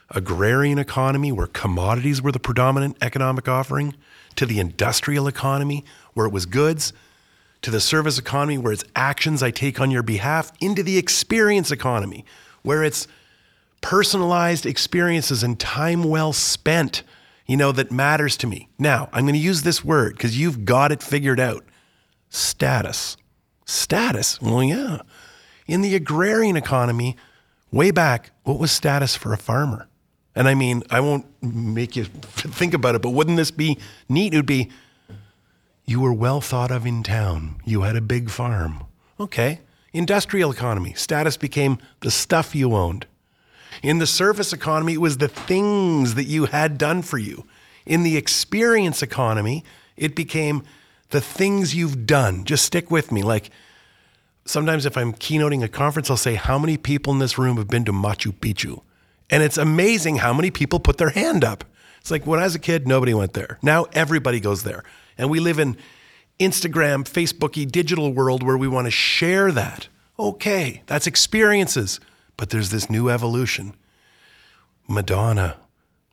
agrarian 0.09 0.77
economy 0.77 1.31
where 1.31 1.47
commodities 1.47 2.21
were 2.21 2.31
the 2.31 2.39
predominant 2.39 2.97
economic 3.01 3.47
offering, 3.47 3.95
to 4.35 4.45
the 4.45 4.59
industrial 4.59 5.27
economy 5.27 5.85
where 6.13 6.25
it 6.25 6.33
was 6.33 6.45
goods, 6.45 6.93
to 7.61 7.71
the 7.71 7.79
service 7.79 8.17
economy 8.17 8.57
where 8.57 8.73
it's 8.73 8.83
actions 8.95 9.41
I 9.41 9.51
take 9.51 9.79
on 9.79 9.91
your 9.91 10.03
behalf, 10.03 10.51
into 10.59 10.83
the 10.83 10.97
experience 10.97 11.71
economy 11.71 12.25
where 12.63 12.83
it's 12.83 13.07
personalized 13.81 14.65
experiences 14.65 15.43
and 15.43 15.59
time 15.59 16.03
well 16.03 16.33
spent, 16.33 17.03
you 17.47 17.57
know, 17.57 17.71
that 17.71 17.91
matters 17.91 18.37
to 18.37 18.47
me. 18.47 18.69
Now, 18.77 19.09
I'm 19.13 19.23
going 19.23 19.33
to 19.33 19.39
use 19.39 19.63
this 19.63 19.83
word 19.83 20.13
because 20.13 20.37
you've 20.39 20.65
got 20.65 20.91
it 20.91 21.01
figured 21.01 21.39
out 21.39 21.63
status. 22.29 23.17
Status? 23.71 24.41
Well, 24.41 24.63
yeah. 24.63 24.99
In 25.67 25.81
the 25.81 25.95
agrarian 25.95 26.57
economy, 26.57 27.15
way 27.71 27.91
back, 27.91 28.31
what 28.43 28.59
was 28.59 28.71
status 28.71 29.15
for 29.15 29.33
a 29.33 29.37
farmer? 29.37 29.87
And 30.35 30.47
I 30.47 30.55
mean, 30.55 30.83
I 30.89 30.99
won't 30.99 31.25
make 31.41 31.95
you 31.95 32.05
think 32.05 32.73
about 32.73 32.95
it, 32.95 33.01
but 33.01 33.11
wouldn't 33.11 33.37
this 33.37 33.51
be 33.51 33.77
neat? 34.07 34.33
It 34.33 34.37
would 34.37 34.45
be 34.45 34.69
you 35.85 35.99
were 35.99 36.13
well 36.13 36.41
thought 36.41 36.71
of 36.71 36.85
in 36.85 37.03
town. 37.03 37.55
You 37.65 37.81
had 37.81 37.95
a 37.95 38.01
big 38.01 38.29
farm. 38.29 38.85
Okay. 39.19 39.59
Industrial 39.93 40.51
economy, 40.51 40.93
status 40.93 41.35
became 41.35 41.77
the 41.99 42.11
stuff 42.11 42.55
you 42.55 42.73
owned. 42.73 43.07
In 43.83 43.99
the 43.99 44.07
service 44.07 44.53
economy, 44.53 44.93
it 44.93 45.01
was 45.01 45.17
the 45.17 45.27
things 45.27 46.15
that 46.15 46.25
you 46.25 46.45
had 46.45 46.77
done 46.77 47.01
for 47.01 47.17
you. 47.17 47.45
In 47.85 48.03
the 48.03 48.15
experience 48.15 49.01
economy, 49.01 49.63
it 49.97 50.15
became 50.15 50.63
the 51.11 51.21
things 51.21 51.75
you've 51.75 52.05
done. 52.05 52.43
Just 52.43 52.65
stick 52.65 52.89
with 52.89 53.11
me. 53.11 53.21
Like 53.23 53.51
sometimes 54.45 54.85
if 54.85 54.97
I'm 54.97 55.13
keynoting 55.13 55.63
a 55.63 55.67
conference, 55.67 56.09
I'll 56.09 56.17
say, 56.17 56.35
How 56.35 56.57
many 56.57 56.77
people 56.77 57.13
in 57.13 57.19
this 57.19 57.37
room 57.37 57.57
have 57.57 57.67
been 57.67 57.85
to 57.85 57.93
Machu 57.93 58.33
Picchu? 58.33 58.81
And 59.29 59.43
it's 59.43 59.57
amazing 59.57 60.17
how 60.17 60.33
many 60.33 60.51
people 60.51 60.79
put 60.79 60.97
their 60.97 61.11
hand 61.11 61.43
up. 61.43 61.63
It's 62.01 62.11
like 62.11 62.25
when 62.25 62.39
I 62.39 62.43
was 62.43 62.55
a 62.55 62.59
kid, 62.59 62.87
nobody 62.87 63.13
went 63.13 63.33
there. 63.33 63.59
Now 63.61 63.85
everybody 63.93 64.39
goes 64.39 64.63
there. 64.63 64.83
And 65.17 65.29
we 65.29 65.39
live 65.39 65.59
in 65.59 65.77
Instagram, 66.39 67.07
Facebooky, 67.07 67.69
digital 67.71 68.11
world 68.11 68.43
where 68.43 68.57
we 68.57 68.67
want 68.67 68.87
to 68.87 68.91
share 68.91 69.51
that. 69.51 69.87
Okay, 70.17 70.81
that's 70.87 71.07
experiences. 71.07 71.99
But 72.37 72.49
there's 72.49 72.71
this 72.71 72.89
new 72.89 73.09
evolution. 73.09 73.75
Madonna. 74.87 75.57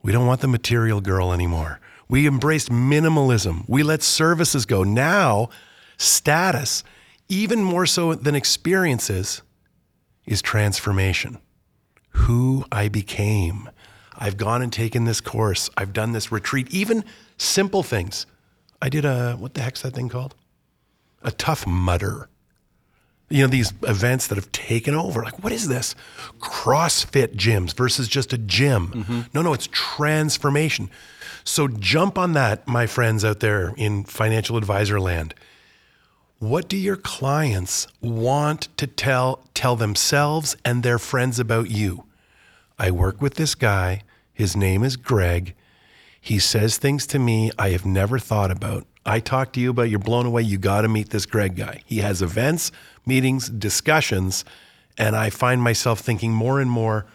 We 0.02 0.12
don't 0.12 0.26
want 0.26 0.40
the 0.40 0.48
material 0.48 1.00
girl 1.00 1.32
anymore. 1.32 1.80
We 2.08 2.26
embraced 2.26 2.70
minimalism. 2.70 3.64
We 3.68 3.82
let 3.82 4.02
services 4.02 4.64
go. 4.64 4.82
Now, 4.82 5.50
status, 5.96 6.84
even 7.28 7.62
more 7.62 7.86
so 7.86 8.14
than 8.14 8.34
experiences, 8.34 9.42
is 10.26 10.40
transformation 10.42 11.38
who 12.10 12.64
I 12.72 12.88
became. 12.88 13.70
I've 14.16 14.36
gone 14.36 14.62
and 14.62 14.72
taken 14.72 15.04
this 15.04 15.20
course. 15.20 15.70
I've 15.76 15.92
done 15.92 16.12
this 16.12 16.32
retreat, 16.32 16.68
even 16.70 17.04
simple 17.36 17.82
things. 17.82 18.26
I 18.82 18.88
did 18.88 19.04
a, 19.04 19.34
what 19.34 19.54
the 19.54 19.62
heck's 19.62 19.82
that 19.82 19.94
thing 19.94 20.08
called? 20.08 20.34
A 21.22 21.30
Tough 21.30 21.66
Mudder. 21.66 22.28
You 23.30 23.42
know, 23.42 23.48
these 23.48 23.72
events 23.82 24.26
that 24.28 24.36
have 24.36 24.50
taken 24.52 24.94
over. 24.94 25.22
Like, 25.22 25.42
what 25.42 25.52
is 25.52 25.68
this? 25.68 25.94
CrossFit 26.38 27.34
gyms 27.34 27.74
versus 27.74 28.08
just 28.08 28.32
a 28.32 28.38
gym. 28.38 28.88
Mm-hmm. 28.88 29.20
No, 29.34 29.42
no, 29.42 29.52
it's 29.52 29.68
transformation. 29.70 30.90
So 31.44 31.68
jump 31.68 32.18
on 32.18 32.32
that, 32.32 32.66
my 32.66 32.86
friends 32.86 33.24
out 33.24 33.40
there 33.40 33.74
in 33.76 34.04
financial 34.04 34.56
advisor 34.56 34.98
land. 34.98 35.34
What 36.38 36.68
do 36.68 36.76
your 36.76 36.96
clients 36.96 37.88
want 38.00 38.68
to 38.76 38.86
tell 38.86 39.44
tell 39.54 39.74
themselves 39.74 40.56
and 40.64 40.82
their 40.82 40.98
friends 40.98 41.38
about 41.38 41.70
you? 41.70 42.04
I 42.78 42.92
work 42.92 43.20
with 43.20 43.34
this 43.34 43.54
guy. 43.56 44.02
His 44.32 44.56
name 44.56 44.84
is 44.84 44.96
Greg. 44.96 45.54
He 46.20 46.38
says 46.38 46.78
things 46.78 47.06
to 47.08 47.18
me 47.18 47.50
I 47.58 47.70
have 47.70 47.84
never 47.84 48.18
thought 48.18 48.52
about. 48.52 48.86
I 49.08 49.20
talk 49.20 49.52
to 49.54 49.60
you 49.60 49.70
about 49.70 49.88
you're 49.88 49.98
blown 49.98 50.26
away. 50.26 50.42
You 50.42 50.58
got 50.58 50.82
to 50.82 50.88
meet 50.88 51.10
this 51.10 51.24
Greg 51.24 51.56
guy. 51.56 51.82
He 51.86 51.98
has 51.98 52.20
events, 52.20 52.70
meetings, 53.06 53.48
discussions, 53.48 54.44
and 54.98 55.16
I 55.16 55.30
find 55.30 55.62
myself 55.62 56.00
thinking 56.00 56.32
more 56.32 56.60
and 56.60 56.70
more, 56.70 57.06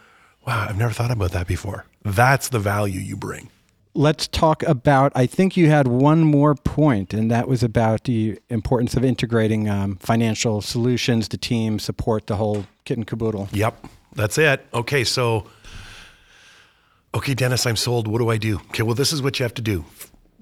wow, 0.47 0.65
I've 0.67 0.77
never 0.77 0.91
thought 0.91 1.11
about 1.11 1.31
that 1.33 1.45
before. 1.45 1.85
That's 2.03 2.49
the 2.49 2.59
value 2.59 2.99
you 2.99 3.15
bring. 3.15 3.49
Let's 3.93 4.27
talk 4.27 4.63
about. 4.63 5.11
I 5.15 5.27
think 5.27 5.55
you 5.55 5.69
had 5.69 5.87
one 5.87 6.21
more 6.21 6.55
point, 6.55 7.13
and 7.13 7.29
that 7.29 7.47
was 7.47 7.61
about 7.61 8.05
the 8.05 8.39
importance 8.49 8.95
of 8.95 9.05
integrating 9.05 9.69
um, 9.69 9.97
financial 9.97 10.61
solutions, 10.61 11.27
the 11.27 11.37
team 11.37 11.77
support, 11.77 12.25
the 12.25 12.37
whole 12.37 12.65
kit 12.85 12.97
and 12.97 13.05
caboodle. 13.05 13.49
Yep. 13.51 13.85
That's 14.15 14.39
it. 14.39 14.65
Okay, 14.73 15.03
so 15.03 15.47
okay, 17.13 17.35
Dennis, 17.35 17.67
I'm 17.67 17.75
sold. 17.75 18.07
What 18.07 18.17
do 18.17 18.29
I 18.29 18.37
do? 18.37 18.57
Okay, 18.69 18.81
well, 18.81 18.95
this 18.95 19.13
is 19.13 19.21
what 19.21 19.39
you 19.39 19.43
have 19.43 19.53
to 19.55 19.61
do. 19.61 19.85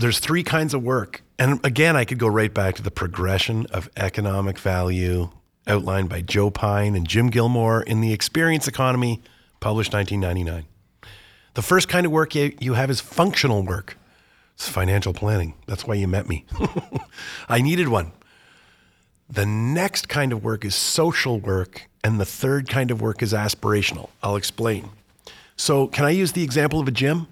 There's 0.02 0.18
three 0.18 0.42
kinds 0.42 0.74
of 0.74 0.82
work. 0.82 1.22
And 1.38 1.64
again, 1.64 1.96
I 1.96 2.06
could 2.06 2.18
go 2.18 2.28
right 2.28 2.52
back 2.52 2.74
to 2.76 2.82
the 2.82 2.90
progression 2.90 3.68
of 3.68 3.88
economic 3.96 4.58
value 4.58 5.30
outlined 5.68 6.10
by 6.10 6.22
Joe 6.22 6.50
Pine 6.50 6.96
and 6.96 7.08
Jim 7.08 7.30
Gilmore 7.30 7.84
in 7.84 8.02
The 8.02 8.12
Experience 8.12 8.68
Economy, 8.68 9.22
published 9.60 9.94
1999. 9.94 10.66
The 11.54 11.62
first 11.62 11.88
kind 11.88 12.08
of 12.08 12.12
work 12.12 12.34
you 12.34 12.74
have 12.74 12.90
is 12.90 13.00
functional 13.00 13.62
work. 13.62 13.96
It's 14.56 14.68
financial 14.68 15.14
planning. 15.14 15.54
That's 15.68 15.86
why 15.86 15.94
you 15.94 16.08
met 16.08 16.28
me. 16.28 16.46
I 17.50 17.62
needed 17.62 17.88
one. 17.88 18.12
The 19.30 19.46
next 19.46 20.10
kind 20.10 20.34
of 20.34 20.44
work 20.44 20.66
is 20.66 20.74
social 20.74 21.40
work, 21.40 21.88
and 22.04 22.20
the 22.20 22.26
third 22.26 22.68
kind 22.68 22.90
of 22.90 23.02
work 23.02 23.22
is 23.22 23.34
aspirational. 23.34 24.10
I'll 24.24 24.36
explain. 24.36 24.90
So, 25.56 25.86
can 25.86 26.06
I 26.06 26.10
use 26.10 26.32
the 26.32 26.44
example 26.44 26.80
of 26.80 26.88
a 26.88 26.92
gym? 26.92 27.28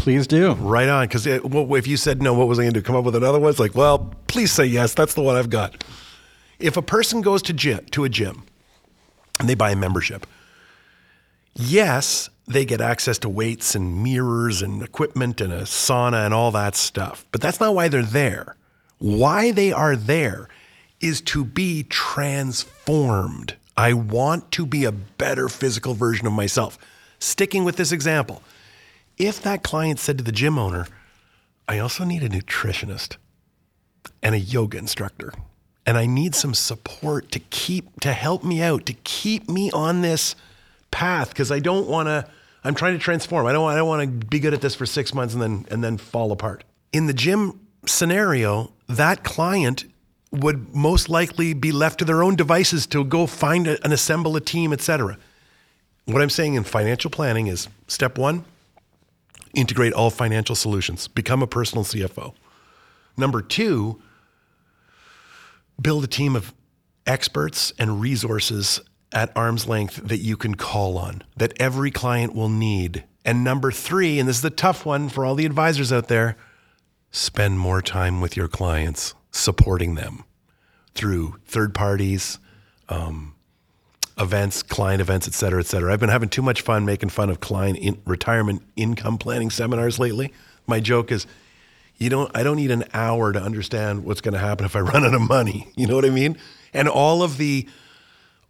Please 0.00 0.26
do. 0.26 0.54
Right 0.54 0.88
on. 0.88 1.06
Because 1.06 1.26
if 1.26 1.86
you 1.86 1.98
said 1.98 2.22
no, 2.22 2.32
what 2.32 2.48
was 2.48 2.58
I 2.58 2.62
going 2.62 2.72
to 2.72 2.80
do? 2.80 2.84
Come 2.84 2.96
up 2.96 3.04
with 3.04 3.14
another 3.14 3.38
one? 3.38 3.50
It's 3.50 3.58
like, 3.58 3.74
well, 3.74 4.14
please 4.28 4.50
say 4.50 4.64
yes. 4.64 4.94
That's 4.94 5.12
the 5.12 5.20
one 5.20 5.36
I've 5.36 5.50
got. 5.50 5.84
If 6.58 6.78
a 6.78 6.82
person 6.82 7.20
goes 7.20 7.42
to 7.42 7.52
gym 7.52 7.84
to 7.90 8.04
a 8.04 8.08
gym 8.08 8.44
and 9.38 9.46
they 9.46 9.54
buy 9.54 9.72
a 9.72 9.76
membership, 9.76 10.26
yes, 11.54 12.30
they 12.46 12.64
get 12.64 12.80
access 12.80 13.18
to 13.18 13.28
weights 13.28 13.74
and 13.74 14.02
mirrors 14.02 14.62
and 14.62 14.82
equipment 14.82 15.40
and 15.42 15.52
a 15.52 15.62
sauna 15.62 16.24
and 16.24 16.32
all 16.32 16.50
that 16.52 16.76
stuff. 16.76 17.26
But 17.30 17.42
that's 17.42 17.60
not 17.60 17.74
why 17.74 17.88
they're 17.88 18.02
there. 18.02 18.56
Why 18.98 19.50
they 19.50 19.70
are 19.70 19.96
there 19.96 20.48
is 21.00 21.20
to 21.22 21.44
be 21.44 21.82
transformed. 21.84 23.54
I 23.76 23.92
want 23.92 24.50
to 24.52 24.64
be 24.64 24.86
a 24.86 24.92
better 24.92 25.50
physical 25.50 25.92
version 25.92 26.26
of 26.26 26.32
myself. 26.32 26.78
Sticking 27.18 27.64
with 27.64 27.76
this 27.76 27.92
example, 27.92 28.42
if 29.20 29.42
that 29.42 29.62
client 29.62 30.00
said 30.00 30.16
to 30.18 30.24
the 30.24 30.32
gym 30.32 30.58
owner, 30.58 30.86
I 31.68 31.78
also 31.78 32.04
need 32.04 32.22
a 32.22 32.28
nutritionist 32.28 33.16
and 34.22 34.34
a 34.34 34.38
yoga 34.38 34.78
instructor, 34.78 35.34
and 35.84 35.98
I 35.98 36.06
need 36.06 36.34
some 36.34 36.54
support 36.54 37.30
to 37.32 37.38
keep, 37.38 38.00
to 38.00 38.14
help 38.14 38.42
me 38.42 38.62
out, 38.62 38.86
to 38.86 38.94
keep 38.94 39.48
me 39.48 39.70
on 39.72 40.00
this 40.00 40.34
path, 40.90 41.28
because 41.28 41.52
I 41.52 41.58
don't 41.58 41.86
want 41.86 42.08
to, 42.08 42.26
I'm 42.64 42.74
trying 42.74 42.94
to 42.94 42.98
transform. 42.98 43.46
I 43.46 43.52
don't, 43.52 43.68
I 43.70 43.76
don't 43.76 43.88
want 43.88 44.20
to 44.20 44.26
be 44.26 44.40
good 44.40 44.54
at 44.54 44.62
this 44.62 44.74
for 44.74 44.86
six 44.86 45.12
months 45.12 45.34
and 45.34 45.42
then, 45.42 45.66
and 45.70 45.84
then 45.84 45.98
fall 45.98 46.32
apart. 46.32 46.64
In 46.92 47.06
the 47.06 47.14
gym 47.14 47.60
scenario, 47.86 48.72
that 48.88 49.22
client 49.22 49.84
would 50.32 50.74
most 50.74 51.10
likely 51.10 51.52
be 51.52 51.72
left 51.72 51.98
to 51.98 52.04
their 52.06 52.22
own 52.22 52.36
devices 52.36 52.86
to 52.86 53.04
go 53.04 53.26
find 53.26 53.66
a, 53.66 53.82
and 53.84 53.92
assemble 53.92 54.34
a 54.36 54.40
team, 54.40 54.72
etc. 54.72 55.18
What 56.06 56.22
I'm 56.22 56.30
saying 56.30 56.54
in 56.54 56.64
financial 56.64 57.10
planning 57.10 57.48
is 57.48 57.68
step 57.86 58.16
one, 58.16 58.44
integrate 59.54 59.92
all 59.92 60.10
financial 60.10 60.54
solutions, 60.54 61.08
become 61.08 61.42
a 61.42 61.46
personal 61.46 61.84
CFO. 61.84 62.34
Number 63.16 63.42
two, 63.42 64.00
build 65.80 66.04
a 66.04 66.06
team 66.06 66.36
of 66.36 66.54
experts 67.06 67.72
and 67.78 68.00
resources 68.00 68.80
at 69.12 69.32
arm's 69.36 69.66
length 69.66 69.96
that 69.96 70.18
you 70.18 70.36
can 70.36 70.54
call 70.54 70.96
on, 70.96 71.22
that 71.36 71.52
every 71.60 71.90
client 71.90 72.34
will 72.34 72.48
need. 72.48 73.04
And 73.24 73.42
number 73.42 73.72
three, 73.72 74.18
and 74.18 74.28
this 74.28 74.36
is 74.36 74.42
the 74.42 74.50
tough 74.50 74.86
one 74.86 75.08
for 75.08 75.24
all 75.24 75.34
the 75.34 75.46
advisors 75.46 75.92
out 75.92 76.08
there, 76.08 76.36
spend 77.10 77.58
more 77.58 77.82
time 77.82 78.20
with 78.20 78.36
your 78.36 78.48
clients, 78.48 79.14
supporting 79.32 79.96
them 79.96 80.24
through 80.94 81.36
third 81.44 81.74
parties, 81.74 82.38
um, 82.88 83.34
events, 84.20 84.62
client 84.62 85.00
events, 85.00 85.26
et 85.26 85.34
cetera, 85.34 85.60
et 85.60 85.66
cetera. 85.66 85.92
I've 85.92 86.00
been 86.00 86.10
having 86.10 86.28
too 86.28 86.42
much 86.42 86.60
fun 86.60 86.84
making 86.84 87.08
fun 87.08 87.30
of 87.30 87.40
client 87.40 87.78
in 87.78 88.00
retirement 88.04 88.62
income 88.76 89.18
planning 89.18 89.50
seminars 89.50 89.98
lately. 89.98 90.32
My 90.66 90.78
joke 90.78 91.10
is, 91.10 91.26
you 91.98 92.10
don't, 92.10 92.30
I 92.36 92.42
don't 92.42 92.56
need 92.56 92.70
an 92.70 92.84
hour 92.92 93.32
to 93.32 93.40
understand 93.40 94.04
what's 94.04 94.20
going 94.20 94.34
to 94.34 94.40
happen 94.40 94.66
if 94.66 94.76
I 94.76 94.80
run 94.80 95.04
out 95.04 95.14
of 95.14 95.22
money. 95.22 95.68
You 95.76 95.86
know 95.86 95.94
what 95.96 96.04
I 96.04 96.10
mean? 96.10 96.36
And 96.72 96.88
all 96.88 97.22
of 97.22 97.38
the, 97.38 97.66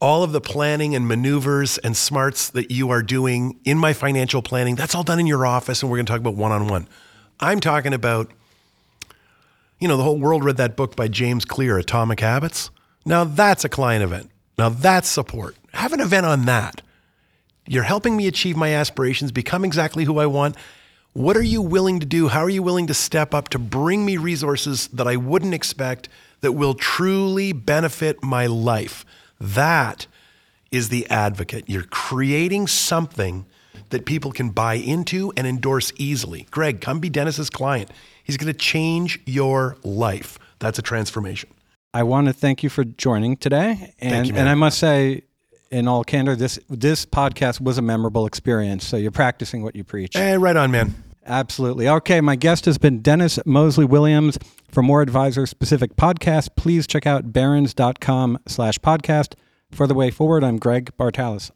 all 0.01 0.23
of 0.23 0.33
the 0.33 0.41
planning 0.41 0.95
and 0.95 1.07
maneuvers 1.07 1.79
and 1.79 1.97
smarts 1.97 2.51
that 2.51 2.71
you 2.71 2.91
are 2.91 3.03
doing 3.03 3.61
in 3.65 3.79
my 3.79 3.93
financial 3.93 4.43
planning, 4.43 4.75
that's 4.75 4.95
all 4.95 5.05
done 5.05 5.21
in 5.21 5.27
your 5.27 5.47
office. 5.47 5.83
And 5.83 5.91
we're 5.91 5.99
going 5.99 6.07
to 6.07 6.13
talk 6.13 6.21
about 6.21 6.35
one 6.35 6.53
on 6.53 6.69
one. 6.69 6.89
I'm 7.39 7.61
talking 7.61 7.95
about, 7.95 8.31
you 9.79 9.89
know, 9.89 9.97
the 9.97 10.03
whole 10.03 10.19
world 10.19 10.45
read 10.45 10.57
that 10.57 10.77
book 10.77 10.97
by 10.97 11.09
James 11.09 11.45
Clear, 11.45 11.79
Atomic 11.79 12.21
Habits. 12.21 12.71
Now 13.05 13.25
that's 13.25 13.65
a 13.65 13.69
client 13.69 14.03
event. 14.03 14.31
Now 14.61 14.69
that's 14.69 15.09
support. 15.09 15.57
Have 15.73 15.95
an 15.95 16.01
event 16.01 16.27
on 16.27 16.45
that. 16.45 16.83
You're 17.67 17.85
helping 17.85 18.15
me 18.15 18.27
achieve 18.27 18.59
my 18.59 18.75
aspirations, 18.75 19.33
become 19.33 19.65
exactly 19.65 20.05
who 20.05 20.19
I 20.19 20.27
want. 20.27 20.55
What 21.15 21.35
are 21.35 21.43
you 21.43 21.63
willing 21.63 21.99
to 22.01 22.05
do? 22.05 22.29
How 22.29 22.41
are 22.41 22.51
you 22.51 22.63
willing 22.63 22.87
to 22.89 22.93
step 22.93 23.33
up 23.33 23.49
to 23.49 23.59
bring 23.59 24.05
me 24.05 24.19
resources 24.19 24.89
that 24.89 25.09
I 25.09 25.17
wouldn't 25.17 25.55
expect 25.55 26.11
that 26.43 26.53
will 26.53 26.75
truly 26.75 27.55
benefit 27.55 28.23
my 28.23 28.45
life? 28.49 29.07
That 29.41 30.07
is 30.71 30.91
the 30.91 31.09
advocate. 31.09 31.65
You're 31.67 31.85
creating 31.85 32.67
something 32.67 33.47
that 33.89 34.05
people 34.05 34.31
can 34.31 34.51
buy 34.51 34.75
into 34.75 35.33
and 35.39 35.47
endorse 35.47 35.91
easily. 35.97 36.47
Greg, 36.51 36.83
come 36.83 37.01
be 37.01 37.09
Dennis's 37.09 37.49
client. 37.49 37.91
He's 38.23 38.37
going 38.37 38.53
to 38.53 38.59
change 38.59 39.21
your 39.25 39.79
life. 39.85 40.39
That's 40.59 40.79
a 40.79 40.83
transformation. 40.83 41.49
I 41.93 42.05
want 42.05 42.29
to 42.29 42.33
thank 42.33 42.63
you 42.63 42.71
for 42.71 42.85
joining 42.85 43.37
today, 43.37 43.95
and 43.99 44.27
you, 44.29 44.35
and 44.37 44.49
I 44.49 44.55
must 44.55 44.79
say, 44.79 45.23
in 45.73 45.89
all 45.89 46.05
candor, 46.05 46.37
this 46.37 46.59
this 46.69 47.05
podcast 47.05 47.61
was 47.61 47.79
a 47.79 47.83
memorable 47.83 48.27
experience. 48.27 48.87
So 48.87 48.97
you're 48.97 49.11
practicing 49.11 49.63
what 49.63 49.75
you 49.75 49.83
preach. 49.83 50.17
Hey, 50.17 50.39
right 50.39 50.57
on, 50.57 50.71
man. 50.71 50.95
Absolutely. 51.27 51.89
Okay, 51.89 52.21
my 52.21 52.37
guest 52.37 52.65
has 52.65 52.79
been 52.79 53.03
Dennis 53.03 53.39
Moseley-Williams. 53.45 54.39
For 54.71 54.83
more 54.83 55.03
advisor 55.03 55.47
specific 55.47 55.97
podcasts, 55.97 56.49
please 56.55 56.87
check 56.87 57.07
out 57.07 57.33
barrons.com 57.33 58.39
slash 58.47 58.79
podcast. 58.79 59.35
For 59.71 59.87
the 59.87 59.95
way 59.95 60.11
forward, 60.11 60.43
I'm 60.43 60.59
Greg 60.59 60.91
Bartalos. 60.99 61.51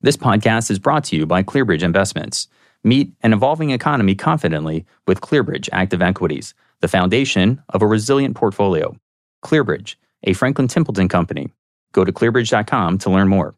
This 0.00 0.16
podcast 0.16 0.70
is 0.70 0.78
brought 0.78 1.04
to 1.04 1.16
you 1.16 1.26
by 1.26 1.42
ClearBridge 1.42 1.82
Investments. 1.82 2.48
Meet 2.84 3.12
an 3.22 3.32
evolving 3.32 3.70
economy 3.70 4.14
confidently 4.14 4.86
with 5.06 5.20
ClearBridge 5.20 5.68
Active 5.72 6.02
Equities, 6.02 6.54
the 6.80 6.88
foundation 6.88 7.62
of 7.70 7.82
a 7.82 7.86
resilient 7.86 8.36
portfolio. 8.36 8.96
ClearBridge, 9.44 9.96
a 10.24 10.32
Franklin 10.32 10.68
Templeton 10.68 11.08
company. 11.08 11.52
Go 11.92 12.04
to 12.04 12.12
clearbridge.com 12.12 12.98
to 12.98 13.10
learn 13.10 13.28
more. 13.28 13.54